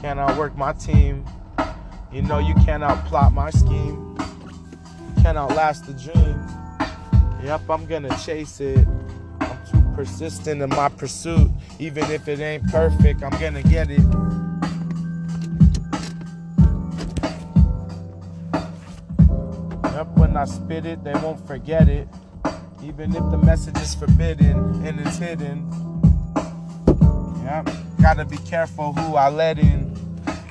[0.00, 1.24] Can't outwork my team.
[2.10, 4.16] You know you can't outplot my scheme.
[5.22, 6.40] Can't outlast the dream.
[7.44, 8.88] Yep, I'm gonna chase it.
[9.40, 11.50] I'm too persistent in my pursuit.
[11.78, 14.00] Even if it ain't perfect, I'm gonna get it.
[19.92, 22.08] Yep, when I spit it, they won't forget it.
[22.82, 25.91] Even if the message is forbidden and it's hidden.
[27.52, 27.68] Yep,
[28.00, 29.94] gotta be careful who I let in.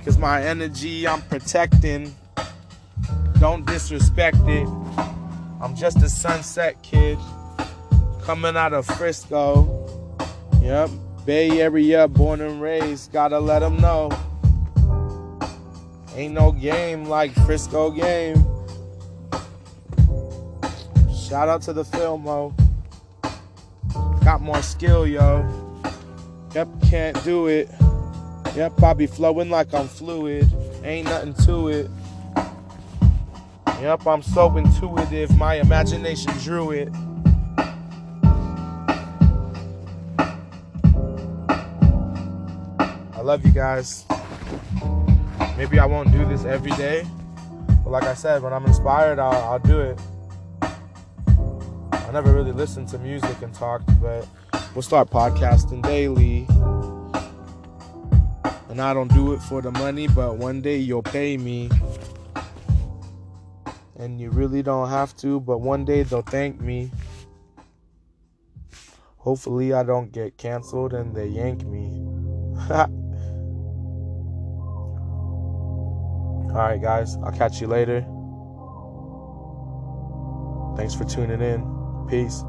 [0.05, 2.15] Cause my energy I'm protecting.
[3.39, 4.67] Don't disrespect it.
[5.59, 7.17] I'm just a sunset kid
[8.21, 10.19] coming out of Frisco.
[10.61, 10.91] Yep,
[11.25, 13.11] Bay Area, born and raised.
[13.11, 14.11] Gotta let them know.
[16.15, 18.45] Ain't no game like Frisco game.
[21.11, 22.53] Shout out to the Filmo.
[24.23, 25.70] Got more skill, yo.
[26.53, 27.69] Yep, can't do it.
[28.55, 30.51] Yep, I be flowing like I'm fluid.
[30.83, 31.89] Ain't nothing to it.
[33.79, 35.35] Yep, I'm so intuitive.
[35.37, 36.89] My imagination drew it.
[43.13, 44.05] I love you guys.
[45.55, 47.05] Maybe I won't do this every day.
[47.83, 49.97] But like I said, when I'm inspired, I'll, I'll do it.
[50.61, 54.27] I never really listened to music and talked, but
[54.73, 56.47] we'll start podcasting daily.
[58.69, 61.69] And I don't do it for the money, but one day you'll pay me.
[63.97, 66.91] And you really don't have to, but one day they'll thank me.
[69.17, 72.01] Hopefully, I don't get canceled and they yank me.
[76.51, 78.01] Alright, guys, I'll catch you later.
[80.75, 82.07] Thanks for tuning in.
[82.09, 82.43] Peace.